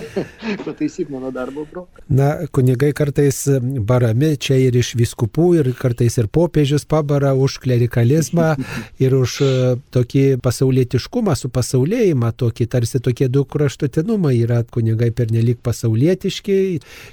Pataisyk 0.67 1.09
mano 1.13 1.31
darbo 1.31 1.65
broką. 1.71 2.03
Na, 2.09 2.29
kunigai 2.51 2.91
kartais 2.97 3.43
barami 3.89 4.35
čia 4.37 4.59
ir 4.61 4.77
iš 4.77 4.93
viskupų, 4.99 5.47
ir 5.61 5.71
kartais 5.77 6.17
ir 6.21 6.29
popiežius 6.31 6.85
pabara 6.89 7.33
už 7.37 7.59
klerikalizmą 7.63 8.53
ir 9.03 9.15
už 9.17 9.37
e, 9.45 9.51
tokį 9.95 10.25
pasaulietiškumą, 10.45 11.35
su 11.39 11.51
pasaulėjimą, 11.53 12.31
tokį 12.37 12.69
tarsi 12.75 13.01
tokie 13.03 13.29
du 13.31 13.45
kraštutinumai 13.49 14.35
yra 14.43 14.61
kunigai 14.63 15.09
pernelik 15.15 15.61
pasaulietiški, 15.65 16.59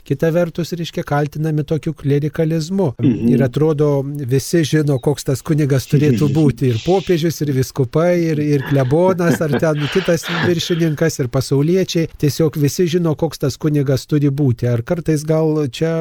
kita 0.04 0.32
vertus, 0.34 0.74
reiškia, 0.76 1.06
kaltinami 1.06 1.64
tokiu 1.64 1.94
klerikalizmu. 1.96 2.92
Mhm. 3.00 3.32
Ir 3.34 3.46
atrodo, 3.46 3.90
visi 4.04 4.64
žino, 4.68 4.98
koks 5.02 5.30
tas 5.30 5.42
kunigas 5.44 5.88
turėtų 5.90 6.30
būti 6.38 6.63
ir 6.70 6.80
popiežius, 6.84 7.40
ir 7.44 7.52
viskupai, 7.56 8.12
ir, 8.32 8.40
ir 8.42 8.64
klebonas, 8.68 9.40
ar 9.44 9.54
ten 9.60 9.82
kitas 9.92 10.26
viršininkas, 10.46 11.18
ir 11.22 11.30
pasauliečiai. 11.32 12.08
Tiesiog 12.20 12.58
visi 12.60 12.86
žino, 12.96 13.14
koks 13.18 13.44
tas 13.44 13.58
kunigas 13.60 14.06
turi 14.10 14.30
būti. 14.34 14.68
Ar 14.70 14.84
kartais 14.86 15.24
gal 15.28 15.64
čia 15.74 15.94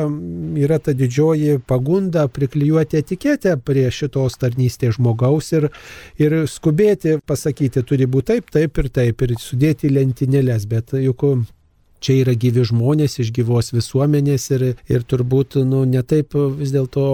yra 0.59 0.79
ta 0.83 0.95
didžioji 0.97 1.59
pagunda 1.67 2.27
priklijuoti 2.31 3.01
etiketę 3.01 3.57
prie 3.65 3.89
šitos 3.93 4.39
tarnystės 4.41 4.97
žmogaus 4.99 5.51
ir, 5.57 5.69
ir 6.21 6.39
skubėti 6.49 7.19
pasakyti, 7.25 7.85
turi 7.87 8.07
būti 8.09 8.33
taip, 8.33 8.53
taip 8.53 8.79
ir 8.83 8.93
taip, 8.93 9.25
ir 9.25 9.35
sudėti 9.41 9.91
lentynėlės, 9.93 10.67
bet 10.69 10.95
juk 10.99 11.27
čia 12.03 12.19
yra 12.21 12.35
gyvi 12.39 12.65
žmonės 12.67 13.19
iš 13.23 13.31
gyvos 13.35 13.71
visuomenės 13.73 14.49
ir, 14.55 14.65
ir 14.91 15.05
turbūt 15.07 15.59
nu, 15.67 15.83
netaip 15.89 16.35
vis 16.59 16.73
dėlto 16.75 17.05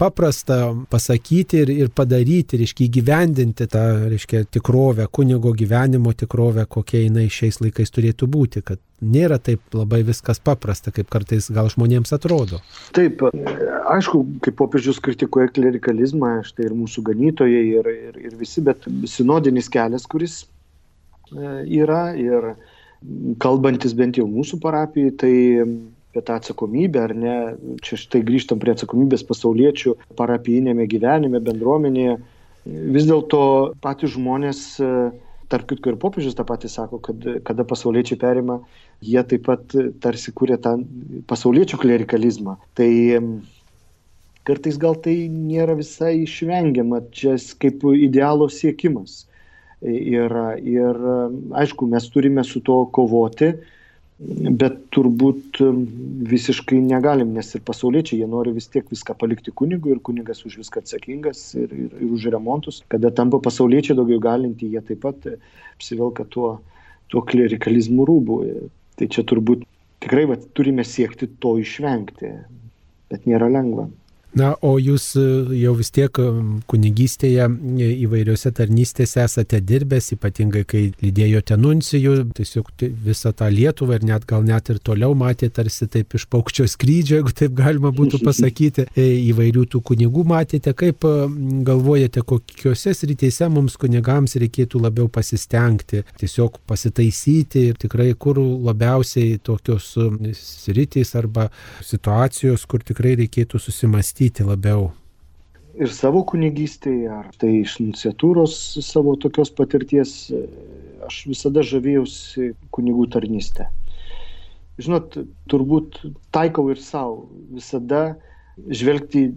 paprasta 0.00 0.58
pasakyti 0.90 1.62
ir, 1.64 1.74
ir 1.84 1.92
padaryti, 1.94 2.58
reiškia 2.60 2.88
įgyvendinti 2.88 3.68
tą 3.70 3.84
reiškia, 4.10 4.44
tikrovę, 4.54 5.06
kunigo 5.14 5.54
gyvenimo 5.56 6.14
tikrovę, 6.16 6.66
kokia 6.70 7.04
jinai 7.04 7.28
šiais 7.32 7.60
laikais 7.62 7.94
turėtų 7.94 8.28
būti, 8.30 8.64
kad 8.66 8.82
nėra 9.04 9.38
taip 9.42 9.74
labai 9.76 10.02
viskas 10.06 10.40
paprasta, 10.42 10.92
kaip 10.94 11.10
kartais 11.12 11.50
gal 11.52 11.68
žmonėms 11.72 12.14
atrodo. 12.16 12.60
Taip, 12.96 13.22
aišku, 13.94 14.22
kaip 14.44 14.56
popiežius 14.58 15.00
kritikuoja 15.04 15.52
klerikalizmą, 15.54 16.38
štai 16.46 16.68
ir 16.68 16.76
mūsų 16.78 17.04
ganytojai, 17.10 17.64
ir, 17.78 17.90
ir, 18.10 18.20
ir 18.28 18.38
visi, 18.40 18.64
bet 18.64 18.86
sinodinis 19.10 19.70
kelias, 19.72 20.06
kuris 20.10 20.42
e, 20.44 21.64
yra 21.82 22.06
ir 22.18 22.54
kalbantis 23.42 23.94
bent 23.96 24.18
jau 24.18 24.26
mūsų 24.30 24.60
parapijai, 24.62 25.12
tai 25.20 25.34
apie 26.14 26.22
tą 26.22 26.36
atsakomybę, 26.38 27.02
ar 27.02 27.14
ne, 27.18 27.34
čia 27.82 27.98
štai 27.98 28.22
grįžtam 28.26 28.60
prie 28.62 28.74
atsakomybės 28.74 29.26
pasauliečių 29.26 29.96
parapijinėme 30.18 30.86
gyvenime, 30.90 31.40
bendruomenėje. 31.42 32.18
Vis 32.64 33.08
dėlto 33.08 33.40
patys 33.84 34.14
žmonės, 34.14 34.60
tarp 35.52 35.66
kitko 35.68 35.92
ir 35.92 35.98
popiežius 36.00 36.36
tą 36.38 36.46
patį 36.48 36.70
sako, 36.72 37.00
kad 37.02 37.26
kada 37.44 37.66
pasauliečiai 37.68 38.20
perima, 38.20 38.60
jie 39.04 39.20
taip 39.26 39.44
pat 39.50 39.74
tarsi 40.00 40.32
kūrė 40.32 40.60
tą 40.62 40.78
pasauliečių 41.28 41.82
klerikalizmą. 41.82 42.56
Tai 42.78 42.88
kartais 44.48 44.78
gal 44.80 44.96
tai 45.04 45.16
nėra 45.28 45.76
visai 45.76 46.14
išvengiama, 46.22 47.02
čia 47.12 47.36
kaip 47.60 47.84
idealo 47.98 48.48
siekimas 48.52 49.24
yra. 49.84 50.54
Ir 50.58 50.98
aišku, 51.54 51.86
mes 51.90 52.08
turime 52.10 52.44
su 52.44 52.62
to 52.64 52.84
kovoti, 52.92 53.52
bet 54.60 54.76
turbūt 54.94 55.58
visiškai 56.30 56.78
negalim, 56.84 57.32
nes 57.34 57.50
ir 57.56 57.64
pasauliečiai, 57.66 58.20
jie 58.22 58.28
nori 58.30 58.54
vis 58.54 58.70
tiek 58.70 58.86
viską 58.90 59.16
palikti 59.18 59.52
kunigui 59.52 59.92
ir 59.94 60.00
kunigas 60.06 60.44
už 60.46 60.60
viską 60.62 60.84
atsakingas 60.84 61.42
ir, 61.58 61.72
ir, 61.72 61.90
ir 61.98 62.14
už 62.14 62.28
remontus. 62.32 62.82
Kada 62.88 63.10
tampa 63.10 63.42
pasauliečiai 63.42 63.98
daugiau 63.98 64.22
galinti, 64.22 64.70
jie 64.70 64.82
taip 64.86 65.02
pat 65.04 65.28
apsivelka 65.74 66.28
tuo, 66.30 66.56
tuo 67.10 67.24
klerikalizmu 67.26 68.06
rūbu. 68.08 68.40
Tai 68.94 69.10
čia 69.10 69.26
turbūt 69.26 69.66
tikrai 70.04 70.28
va, 70.30 70.38
turime 70.54 70.86
siekti 70.86 71.28
to 71.42 71.56
išvengti, 71.58 72.30
bet 73.10 73.26
nėra 73.28 73.50
lengva. 73.50 73.88
Na, 74.34 74.50
o 74.66 74.72
jūs 74.82 75.12
e, 75.14 75.24
jau 75.60 75.76
vis 75.78 75.92
tiek 75.94 76.18
e, 76.18 76.24
kunigystėje 76.70 77.44
e, 77.46 77.88
įvairiose 78.02 78.50
tarnystėse 78.58 79.22
esate 79.22 79.60
dirbęs, 79.62 80.10
ypatingai 80.16 80.64
kai 80.66 80.80
lydėjote 80.98 81.54
nuncijų, 81.60 82.16
tiesiog 82.34 82.72
visą 83.04 83.30
tą 83.38 83.46
Lietuvą 83.54 84.00
ir 84.00 84.06
net 84.08 84.26
gal 84.26 84.42
net 84.46 84.72
ir 84.74 84.80
toliau 84.82 85.14
matėte 85.14 85.60
tarsi 85.60 85.86
taip 85.86 86.16
iš 86.18 86.26
paukščio 86.34 86.66
skrydžio, 86.72 87.20
jeigu 87.20 87.34
taip 87.38 87.54
galima 87.60 87.92
būtų 87.94 88.18
pasakyti, 88.26 88.88
įvairių 88.98 89.68
tų 89.70 89.82
kunigų 89.92 90.26
matėte. 90.26 90.74
Kaip 90.74 91.06
galvojate, 91.68 92.24
kokiuose 92.26 92.96
srityse 92.98 93.46
mums 93.54 93.78
kunigams 93.78 94.34
reikėtų 94.42 94.82
labiau 94.82 95.06
pasistengti, 95.14 96.02
tiesiog 96.18 96.58
pasitaisyti 96.66 97.68
ir 97.70 97.78
tikrai 97.78 98.10
kur 98.18 98.42
labiausiai 98.42 99.38
tokios 99.46 99.92
sritys 100.34 101.14
arba 101.20 101.46
situacijos, 101.86 102.66
kur 102.66 102.82
tikrai 102.82 103.14
reikėtų 103.22 103.62
susimastyti 103.62 104.23
mąstyti 104.24 104.44
labiau? 104.44 104.90
Ir 105.74 105.90
savo 105.90 106.22
kunigystėje, 106.24 107.10
ar 107.10 107.26
tai 107.36 107.62
iš 107.64 107.80
nunciatūros 107.80 108.78
savo 108.80 109.16
tokios 109.16 109.50
patirties, 109.50 110.30
aš 111.04 111.26
visada 111.26 111.62
žavėjausi 111.62 112.54
kunigų 112.70 113.08
tarnystę. 113.10 113.66
Žinot, 114.78 115.18
turbūt 115.50 115.98
taikau 116.30 116.70
ir 116.70 116.78
savo 116.78 117.28
visada 117.50 118.16
žvelgti 118.70 119.32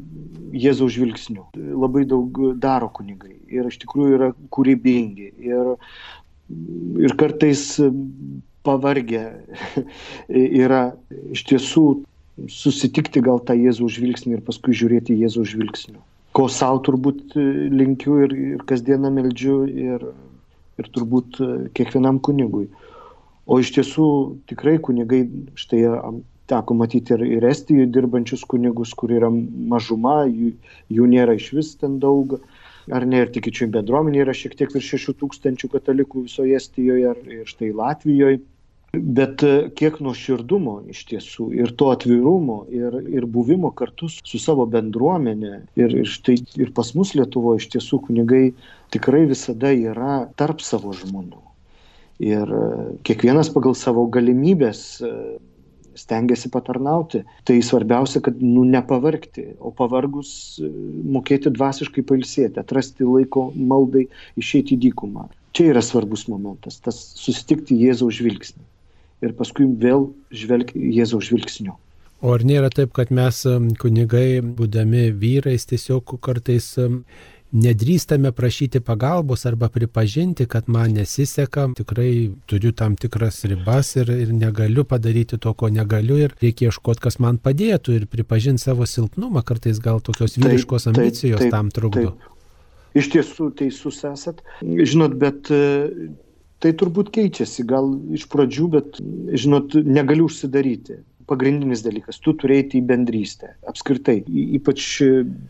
Jėzaus 0.53 0.93
žvilgsniu. 0.93 1.47
Labai 1.57 2.05
daug 2.05 2.31
daro 2.61 2.89
kunigai 2.89 3.35
ir 3.49 3.65
iš 3.67 3.79
tikrųjų 3.81 4.13
yra 4.15 4.31
kūrybingi 4.53 5.31
ir, 5.41 5.73
ir 7.01 7.17
kartais 7.17 7.79
pavargę 8.63 9.25
yra 10.63 10.93
iš 11.33 11.43
tiesų 11.49 11.87
susitikti 12.45 13.23
gal 13.25 13.41
tą 13.45 13.55
Jėzaus 13.57 13.97
žvilgsnį 13.97 14.37
ir 14.37 14.45
paskui 14.45 14.75
žiūrėti 14.77 15.17
Jėzaus 15.17 15.51
žvilgsniu. 15.53 15.99
Ko 16.37 16.45
savo 16.53 16.81
turbūt 16.85 17.33
e, 17.39 17.45
linkiu 17.73 18.19
ir, 18.27 18.35
ir 18.57 18.65
kasdieną 18.69 19.09
meldžiu 19.15 19.57
ir, 19.65 20.03
ir 20.77 20.89
turbūt 20.93 21.39
e, 21.41 21.49
kiekvienam 21.77 22.21
kunigui. 22.21 22.67
O 23.47 23.57
iš 23.63 23.71
tiesų 23.77 24.07
tikrai 24.51 24.75
kunigai, 24.83 25.23
štai 25.57 25.81
teko 26.51 26.75
matyti 26.77 27.15
ir, 27.15 27.23
ir 27.39 27.47
Estijoje 27.47 27.89
dirbančius 27.95 28.43
kunigus, 28.47 28.93
kur 28.97 29.11
yra 29.15 29.31
mažuma, 29.31 30.19
jų, 30.27 30.53
jų 30.93 31.07
nėra 31.15 31.37
iš 31.39 31.49
vis 31.55 31.73
ten 31.79 31.97
daug, 32.03 32.37
ar 32.93 33.07
ne, 33.07 33.23
ir 33.23 33.31
tikičių 33.33 33.69
bendruomenė 33.73 34.25
yra 34.25 34.35
šiek 34.35 34.55
tiek 34.59 34.75
virš 34.75 34.93
6 34.99 35.17
tūkstančių 35.23 35.71
katalikų 35.73 36.27
visoje 36.27 36.59
Estijoje, 36.59 37.15
ir 37.39 37.49
štai 37.49 37.73
Latvijoje 37.75 38.43
Bet 39.03 39.43
e, 39.43 39.69
kiek 39.77 39.99
nuoširdumo 40.03 40.77
iš 40.91 41.03
tiesų 41.09 41.47
ir 41.55 41.73
to 41.79 41.89
atvirumo 41.93 42.57
ir, 42.73 42.95
ir 43.11 43.25
buvimo 43.29 43.71
kartu 43.75 44.09
su 44.11 44.39
savo 44.41 44.65
bendruomenė 44.69 45.53
ir, 45.79 45.95
ir, 46.03 46.07
štai, 46.07 46.37
ir 46.59 46.71
pas 46.77 46.93
mus 46.97 47.13
Lietuvoje 47.17 47.63
iš 47.63 47.67
tiesų 47.75 47.99
kunigai 48.07 48.43
tikrai 48.93 49.25
visada 49.29 49.73
yra 49.73 50.21
tarp 50.39 50.63
savo 50.65 50.93
žmonių. 50.95 51.43
Ir 52.23 52.53
e, 52.59 52.69
kiekvienas 53.07 53.51
pagal 53.53 53.75
savo 53.77 54.05
galimybės 54.13 54.83
e, 55.01 55.11
stengiasi 55.97 56.51
patarnauti. 56.53 57.23
Tai 57.45 57.57
svarbiausia, 57.65 58.21
kad 58.25 58.39
nu, 58.41 58.63
nepavargti, 58.69 59.49
o 59.59 59.73
pavargus 59.75 60.31
mokėti 61.17 61.51
dvasiškai 61.53 62.05
pailsėti, 62.05 62.61
atrasti 62.61 63.05
laiko 63.05 63.49
maldai, 63.57 64.07
išeiti 64.37 64.77
į 64.77 64.81
dykumą. 64.87 65.27
Čia 65.57 65.71
yra 65.73 65.81
svarbus 65.81 66.27
momentas, 66.29 66.77
tas 66.85 67.01
susitikti 67.17 67.77
Jėzaus 67.81 68.19
žvilgsnį 68.21 68.65
ir 69.25 69.33
paskui 69.37 69.67
vėl 69.81 70.11
žvelgti 70.31 70.81
Jėzaus 70.97 71.29
žvilgsniu. 71.29 71.77
O 72.21 72.33
ar 72.33 72.41
nėra 72.41 72.69
taip, 72.73 72.95
kad 72.97 73.11
mes 73.13 73.43
kunigai, 73.77 74.41
būdami 74.41 75.11
vyrais, 75.13 75.67
tiesiog 75.69 76.15
kartais 76.23 76.71
nedrįstame 77.53 78.31
prašyti 78.35 78.81
pagalbos 78.83 79.45
arba 79.45 79.69
pripažinti, 79.71 80.47
kad 80.49 80.67
man 80.67 80.97
nesiseka, 80.97 81.67
tikrai 81.77 82.31
turiu 82.49 82.73
tam 82.75 82.97
tikras 82.99 83.43
ribas 83.47 83.93
ir, 83.95 84.09
ir 84.11 84.33
negaliu 84.35 84.83
padaryti 84.83 85.37
to, 85.37 85.53
ko 85.53 85.69
negaliu 85.69 86.17
ir 86.25 86.35
reikia 86.41 86.71
ieškoti, 86.71 87.03
kas 87.05 87.19
man 87.23 87.37
padėtų 87.37 88.01
ir 88.01 88.07
pripažinti 88.11 88.65
savo 88.65 88.89
silpnumą, 88.89 89.45
kartais 89.47 89.79
gal 89.79 90.01
tokios 90.03 90.35
vyriškos 90.41 90.89
taip, 90.89 90.97
ambicijos 90.97 91.39
taip, 91.39 91.47
taip, 91.47 91.55
tam 91.55 91.71
trukdo. 91.71 92.15
Taip. 92.17 92.33
Iš 92.97 93.11
tiesų 93.13 93.51
teisus 93.59 94.01
esat. 94.09 94.41
Žinot, 94.63 95.15
bet 95.21 95.51
tai 96.63 96.73
turbūt 96.77 97.11
keičiasi 97.15 97.65
gal 97.67 97.93
iš 98.17 98.25
pradžių, 98.31 98.71
bet, 98.77 99.03
žinot, 99.37 99.77
negaliu 99.85 100.27
užsidaryti. 100.31 101.03
Pagrindinis 101.27 101.81
dalykas, 101.83 102.21
tu 102.23 102.31
turėjai 102.39 102.77
į 102.79 102.81
bendrystę. 102.87 103.49
Apskritai, 103.67 104.21
ypač 104.31 104.85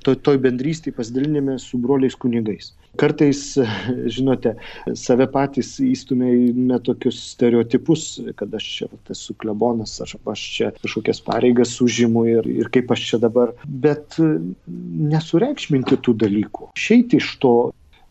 to, 0.01 0.15
toj 0.25 0.39
bendrystėje 0.41 0.95
pasidalinėme 0.97 1.59
su 1.61 1.77
broliais 1.77 2.17
kunigais. 2.17 2.71
Kartais, 2.97 3.43
žinote, 4.15 4.55
save 4.97 5.27
patys 5.29 5.75
įstumėme 5.85 6.79
tokius 6.81 7.19
stereotipus, 7.35 8.07
kad 8.39 8.57
aš 8.57 8.71
čia 8.79 8.89
esu 9.13 9.37
klebonas, 9.37 9.93
aš, 10.01 10.17
aš 10.25 10.47
čia 10.55 10.71
kažkokias 10.81 11.21
pareigas 11.29 11.75
užimu 11.85 12.25
ir, 12.25 12.49
ir 12.65 12.73
kaip 12.73 12.89
aš 12.97 13.05
čia 13.11 13.21
dabar. 13.21 13.53
Bet 13.69 14.17
nesureikšminti 15.13 16.01
tų 16.01 16.17
dalykų. 16.25 16.71
Išeiti 16.73 17.21
iš 17.21 17.35
to 17.43 17.53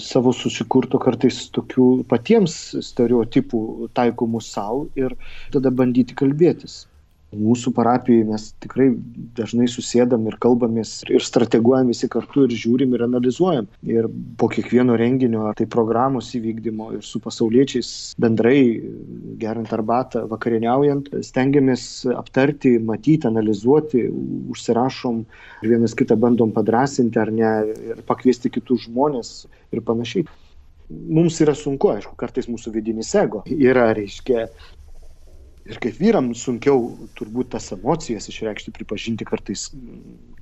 savo 0.04 0.32
susikurto 0.37 0.98
kartais 1.04 1.38
tokių 1.56 1.87
patiems 2.12 2.56
stereotipų 2.88 3.62
taikomų 4.00 4.42
savo 4.48 4.85
ir 5.04 5.16
tada 5.56 5.72
bandyti 5.80 6.18
kalbėtis 6.22 6.78
mūsų 7.37 7.72
parapijoje 7.77 8.27
mes 8.29 8.46
tikrai 8.62 8.88
dažnai 9.38 9.68
susėdam 9.70 10.27
ir 10.31 10.38
kalbamės 10.42 10.99
ir 11.11 11.25
strateguojam 11.25 11.90
visi 11.92 12.09
kartu 12.12 12.46
ir 12.46 12.55
žiūrim 12.57 12.94
ir 12.96 13.05
analizuojam. 13.07 13.68
Ir 13.87 14.09
po 14.40 14.49
kiekvieno 14.53 14.96
renginio, 14.99 15.46
ar 15.51 15.59
tai 15.59 15.68
programos 15.70 16.33
įvykdymo 16.38 16.92
ir 16.96 17.05
su 17.07 17.20
pasauliečiais 17.25 17.90
bendrai 18.22 18.59
geriant 19.40 19.72
arbatą, 19.77 20.25
vakarieniaujant, 20.31 21.12
stengiamės 21.27 22.07
aptarti, 22.16 22.77
matyti, 22.79 23.29
analizuoti, 23.29 24.07
užsirašom 24.55 25.22
ir 25.62 25.75
vienas 25.77 25.96
kitą 25.99 26.18
bandom 26.20 26.55
padrasinti 26.57 27.20
ar 27.20 27.33
ne 27.35 27.53
ir 27.92 28.03
pakviesti 28.09 28.53
kitus 28.53 28.88
žmonės 28.88 29.37
ir 29.75 29.85
panašiai 29.87 30.27
mums 30.88 31.40
yra 31.42 31.55
sunku, 31.59 31.90
aišku, 31.96 32.14
kartais 32.18 32.49
mūsų 32.51 32.72
vidinis 32.77 33.12
ego 33.18 33.42
yra, 33.51 33.88
reiškia, 33.96 34.46
ir 35.66 35.79
kaip 35.83 36.00
vyram 36.00 36.33
sunkiau 36.38 36.90
turbūt 37.18 37.52
tas 37.57 37.70
emocijas 37.74 38.29
išreikšti, 38.31 38.74
pripažinti 38.76 39.26
kartais 39.29 39.68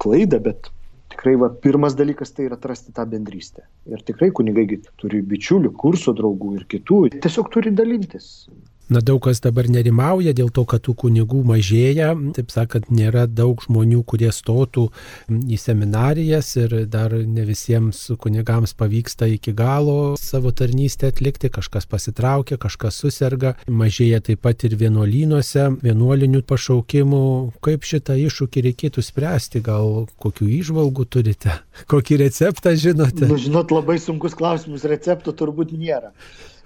klaidą, 0.02 0.40
bet 0.44 0.70
tikrai 1.14 1.34
va, 1.40 1.50
pirmas 1.64 1.96
dalykas 1.98 2.34
tai 2.34 2.48
yra 2.48 2.58
atrasti 2.58 2.94
tą 2.96 3.06
bendrystę. 3.10 3.64
Ir 3.90 4.02
tikrai 4.06 4.30
kunigai 4.34 4.66
turi 5.00 5.22
bičiulių, 5.34 5.72
kurso 5.80 6.14
draugų 6.16 6.54
ir 6.58 6.68
kitų, 6.70 7.00
tiesiog 7.24 7.50
turi 7.54 7.72
dalintis. 7.74 8.48
Na 8.92 9.01
daug 9.01 9.23
kas 9.25 9.40
dabar 9.40 9.64
nerimauja 9.73 10.35
dėl 10.37 10.51
to, 10.53 10.66
kad 10.68 10.83
tų 10.85 10.92
kunigų 11.05 11.40
mažėja, 11.49 12.11
taip 12.37 12.51
sakant, 12.53 12.90
nėra 12.92 13.25
daug 13.25 13.62
žmonių, 13.64 14.03
kurie 14.05 14.29
stotų 14.29 14.90
į 15.33 15.57
seminarijas 15.61 16.51
ir 16.61 16.75
dar 16.92 17.14
ne 17.14 17.47
visiems 17.49 18.03
kunigams 18.20 18.75
pavyksta 18.77 19.29
iki 19.33 19.55
galo 19.57 20.14
savo 20.20 20.53
tarnystę 20.53 21.09
atlikti, 21.14 21.49
kažkas 21.55 21.88
pasitraukia, 21.88 22.59
kažkas 22.61 22.99
susirga, 23.01 23.55
mažėja 23.68 24.20
taip 24.27 24.42
pat 24.44 24.66
ir 24.68 24.77
vienuolynuose, 24.81 25.70
vienuolinių 25.85 26.42
pašaukimų. 26.44 27.25
Kaip 27.64 27.87
šitą 27.88 28.18
iššūkį 28.20 28.64
reikėtų 28.68 29.05
spręsti, 29.05 29.62
gal 29.64 30.11
kokių 30.20 30.51
išvalgų 30.59 31.07
turite, 31.09 31.57
kokį 31.92 32.20
receptą 32.27 32.75
žinote? 32.77 33.31
Nu, 33.33 33.40
žinot, 33.40 33.73
labai 33.73 33.97
sunkus 34.03 34.37
klausimus, 34.37 34.85
receptų 34.92 35.33
turbūt 35.40 35.73
nėra. 35.73 36.12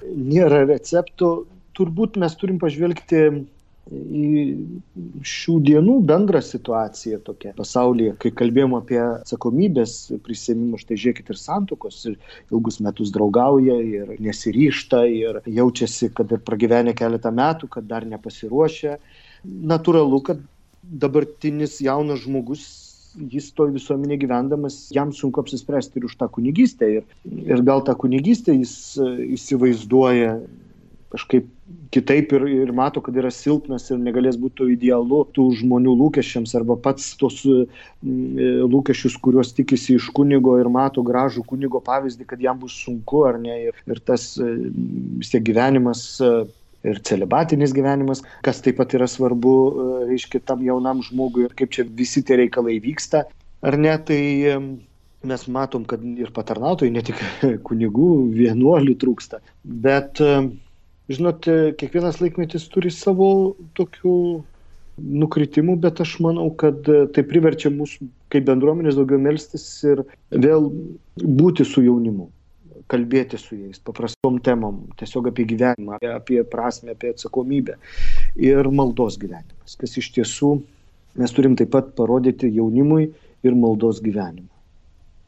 Nėra 0.02 0.64
receptų, 0.66 1.30
turbūt 1.78 2.18
mes 2.20 2.34
turim 2.38 2.58
pažvelgti 2.62 3.22
į 3.88 4.32
šių 5.24 5.54
dienų 5.64 5.94
bendrą 6.08 6.40
situaciją 6.44 7.20
tokia 7.24 7.54
pasaulyje, 7.56 8.14
kai 8.20 8.32
kalbėjom 8.36 8.74
apie 8.76 8.98
atsakomybės 9.00 9.94
prisėmimą, 10.26 10.80
štai 10.82 10.98
žiūrėkit 11.00 11.32
ir 11.32 11.40
santokos, 11.40 12.02
ir 12.10 12.18
ilgus 12.52 12.80
metus 12.84 13.12
draugauja, 13.14 13.78
ir 13.80 14.12
nesiryšta, 14.20 15.04
ir 15.08 15.40
jaučiasi, 15.46 16.10
kad 16.16 16.36
ir 16.36 16.44
pragyvenę 16.44 16.92
keletą 16.98 17.32
metų, 17.32 17.70
kad 17.78 17.88
dar 17.88 18.04
nepasiruošę. 18.08 18.98
Natūralu, 19.72 20.20
kad 20.26 20.44
dabartinis 20.82 21.80
jaunas 21.84 22.26
žmogus 22.26 22.68
jis 23.18 23.48
toj 23.56 23.72
visuomenė 23.74 24.18
gyvendamas, 24.20 24.76
jam 24.94 25.10
sunku 25.16 25.40
apsispręsti 25.42 25.98
ir 25.98 26.06
už 26.06 26.16
tą 26.20 26.28
kunigystę. 26.30 26.90
Ir, 27.00 27.06
ir 27.24 27.62
gal 27.66 27.82
tą 27.86 27.96
kunigystę 27.98 28.54
jis 28.54 28.74
įsivaizduoja 29.38 30.36
kažkaip 31.12 31.46
kitaip 31.94 32.32
ir, 32.36 32.44
ir 32.64 32.72
mato, 32.76 33.00
kad 33.04 33.16
yra 33.16 33.30
silpnas 33.32 33.88
ir 33.90 34.00
negalės 34.02 34.36
būti 34.40 34.66
idealu 34.74 35.22
tų 35.36 35.46
žmonių 35.62 35.94
lūkesčiams 36.02 36.54
arba 36.58 36.76
pats 36.84 37.10
tos 37.20 37.40
mm, 37.46 38.68
lūkesčius, 38.68 39.16
kuriuos 39.24 39.54
tikisi 39.56 39.96
iš 39.96 40.10
kunigo 40.16 40.58
ir 40.60 40.68
mato 40.72 41.04
gražų 41.06 41.46
kunigo 41.48 41.80
pavyzdį, 41.84 42.28
kad 42.28 42.44
jam 42.44 42.60
bus 42.60 42.76
sunku 42.84 43.24
ar 43.28 43.40
ne. 43.40 43.56
Ir, 43.70 43.82
ir 43.88 44.02
tas 44.04 44.34
mm, 44.40 45.20
vis 45.22 45.32
tiek 45.32 45.44
gyvenimas 45.48 46.04
ir 46.86 47.00
celibatinis 47.02 47.72
gyvenimas, 47.74 48.22
kas 48.46 48.60
taip 48.62 48.78
pat 48.78 48.92
yra 48.94 49.08
svarbu, 49.10 49.54
reiškia, 50.08 50.44
tam 50.46 50.62
jaunam 50.62 51.02
žmogui 51.02 51.48
ir 51.48 51.56
kaip 51.58 51.72
čia 51.74 51.84
visi 51.88 52.22
tie 52.22 52.38
reikalai 52.38 52.78
vyksta. 52.84 53.24
ar 53.66 53.74
ne, 53.74 53.96
tai 53.98 54.20
mes 55.26 55.44
matom, 55.50 55.84
kad 55.88 56.02
ir 56.04 56.30
patarnautojų, 56.34 56.92
ne 56.94 57.02
tik 57.02 57.22
kunigų, 57.68 58.10
vienuolių 58.36 58.94
trūksta. 59.02 59.42
Bet, 59.64 60.22
žinot, 61.12 61.48
kiekvienas 61.80 62.20
laikmetis 62.22 62.68
turi 62.72 62.92
savo 62.94 63.56
tokių 63.78 64.14
nukritimų, 64.98 65.76
bet 65.80 66.00
aš 66.02 66.16
manau, 66.24 66.48
kad 66.58 66.82
tai 67.14 67.22
priverčia 67.26 67.70
mus 67.70 67.96
kaip 68.32 68.48
bendruomenės 68.48 68.98
daugiau 68.98 69.20
melstis 69.22 69.64
ir 69.86 70.02
vėl 70.34 70.68
būti 71.22 71.66
su 71.68 71.84
jaunimu 71.86 72.28
kalbėti 72.88 73.38
su 73.40 73.56
jais 73.56 73.80
paprastom 73.84 74.38
temom, 74.44 74.80
tiesiog 75.00 75.30
apie 75.30 75.46
gyvenimą, 75.48 75.98
apie 76.14 76.40
prasme, 76.48 76.94
apie 76.96 77.12
atsakomybę 77.12 77.76
ir 78.40 78.68
maldos 78.72 79.18
gyvenimas, 79.20 79.76
kas 79.80 79.96
iš 80.00 80.10
tiesų 80.16 80.54
mes 81.20 81.34
turim 81.36 81.56
taip 81.58 81.72
pat 81.74 81.92
parodyti 81.98 82.50
jaunimui 82.54 83.10
ir 83.44 83.58
maldos 83.58 84.00
gyvenimą. 84.04 84.48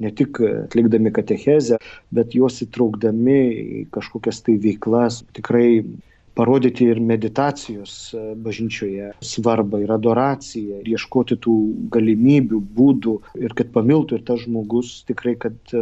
Ne 0.00 0.10
tik 0.16 0.40
atlikdami 0.40 1.12
katechezę, 1.12 1.76
bet 2.16 2.36
juos 2.36 2.62
įtraukdami 2.64 3.40
į 3.80 3.82
kažkokias 3.92 4.40
tai 4.46 4.54
veiklas, 4.62 5.20
tikrai 5.36 5.82
parodyti 6.38 6.86
ir 6.88 7.00
meditacijos 7.04 7.96
bažnyčioje 8.44 9.10
svarbą, 9.32 9.82
ir 9.84 9.92
adoraciją, 9.92 10.80
ir 10.80 10.94
ieškoti 10.94 11.36
tų 11.44 11.56
galimybių, 11.96 12.62
būdų, 12.78 13.16
ir 13.44 13.56
kad 13.58 13.74
pamiltų 13.74 14.20
ir 14.20 14.24
tas 14.30 14.46
žmogus 14.46 15.00
tikrai, 15.10 15.36
kad 15.42 15.74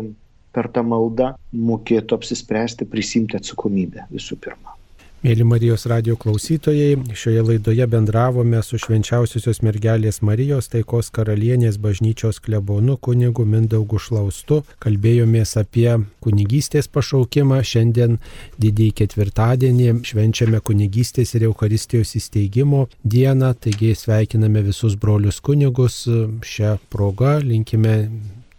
per 0.57 0.71
tą 0.75 0.83
maldą 0.83 1.35
mokėtų 1.53 2.19
apsispręsti, 2.19 2.89
prisimti 2.91 3.39
atsakomybę 3.39 4.09
visų 4.11 4.41
pirma. 4.43 4.78
Mėly 5.19 5.43
Marijos 5.43 5.83
radio 5.91 6.15
klausytojai, 6.15 6.93
šioje 7.19 7.41
laidoje 7.43 7.87
bendravome 7.91 8.61
su 8.63 8.79
švenčiausiosios 8.79 9.59
mergelės 9.67 10.21
Marijos 10.23 10.71
taikos 10.71 11.11
karalienės 11.11 11.81
bažnyčios 11.83 12.39
klebonu 12.39 12.95
kunigu 13.03 13.43
Mindaugu 13.43 13.99
Šlaustu. 13.99 14.61
Kalbėjomės 14.79 15.57
apie 15.59 15.89
kunigystės 16.23 16.87
pašaukimą. 16.95 17.59
Šiandien 17.67 18.21
didįjį 18.63 18.95
ketvirtadienį 19.03 19.91
švenčiame 20.07 20.63
kunigystės 20.63 21.35
ir 21.35 21.49
Euharistijos 21.51 22.15
įsteigimo 22.23 22.87
dieną. 23.03 23.57
Taigi 23.59 23.97
sveikiname 23.99 24.63
visus 24.71 24.95
brolius 24.95 25.43
kunigus. 25.43 26.05
Šią 26.47 26.77
progą 26.95 27.41
linkime 27.43 28.05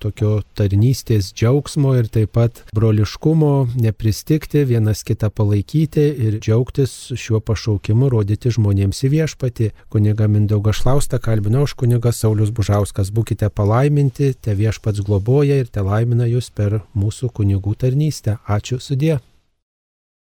tokio 0.01 0.39
tarnystės 0.57 1.31
džiaugsmo 1.35 1.93
ir 1.99 2.09
taip 2.11 2.33
pat 2.37 2.63
broliškumo, 2.75 3.69
nepristikti, 3.79 4.65
vienas 4.69 5.03
kitą 5.07 5.29
palaikyti 5.33 6.05
ir 6.27 6.39
džiaugtis 6.39 7.13
šiuo 7.19 7.41
pašaukimu, 7.45 8.09
rodyti 8.13 8.53
žmonėms 8.55 9.03
į 9.05 9.13
viešpatį. 9.15 9.71
Kuniga 9.93 10.29
Mindauga 10.31 10.73
Šlausta 10.75 11.21
kalbinau 11.23 11.65
už 11.67 11.75
kuniga 11.79 12.13
Saulis 12.15 12.53
Bužauskas. 12.55 13.13
Būkite 13.15 13.51
palaiminti, 13.53 14.33
te 14.33 14.55
viešpats 14.57 15.05
globoja 15.05 15.61
ir 15.61 15.71
te 15.71 15.85
laimina 15.85 16.29
jūs 16.29 16.51
per 16.55 16.81
mūsų 16.95 17.33
kunigų 17.35 17.75
tarnystę. 17.85 18.39
Ačiū 18.47 18.81
sudė. 18.83 19.19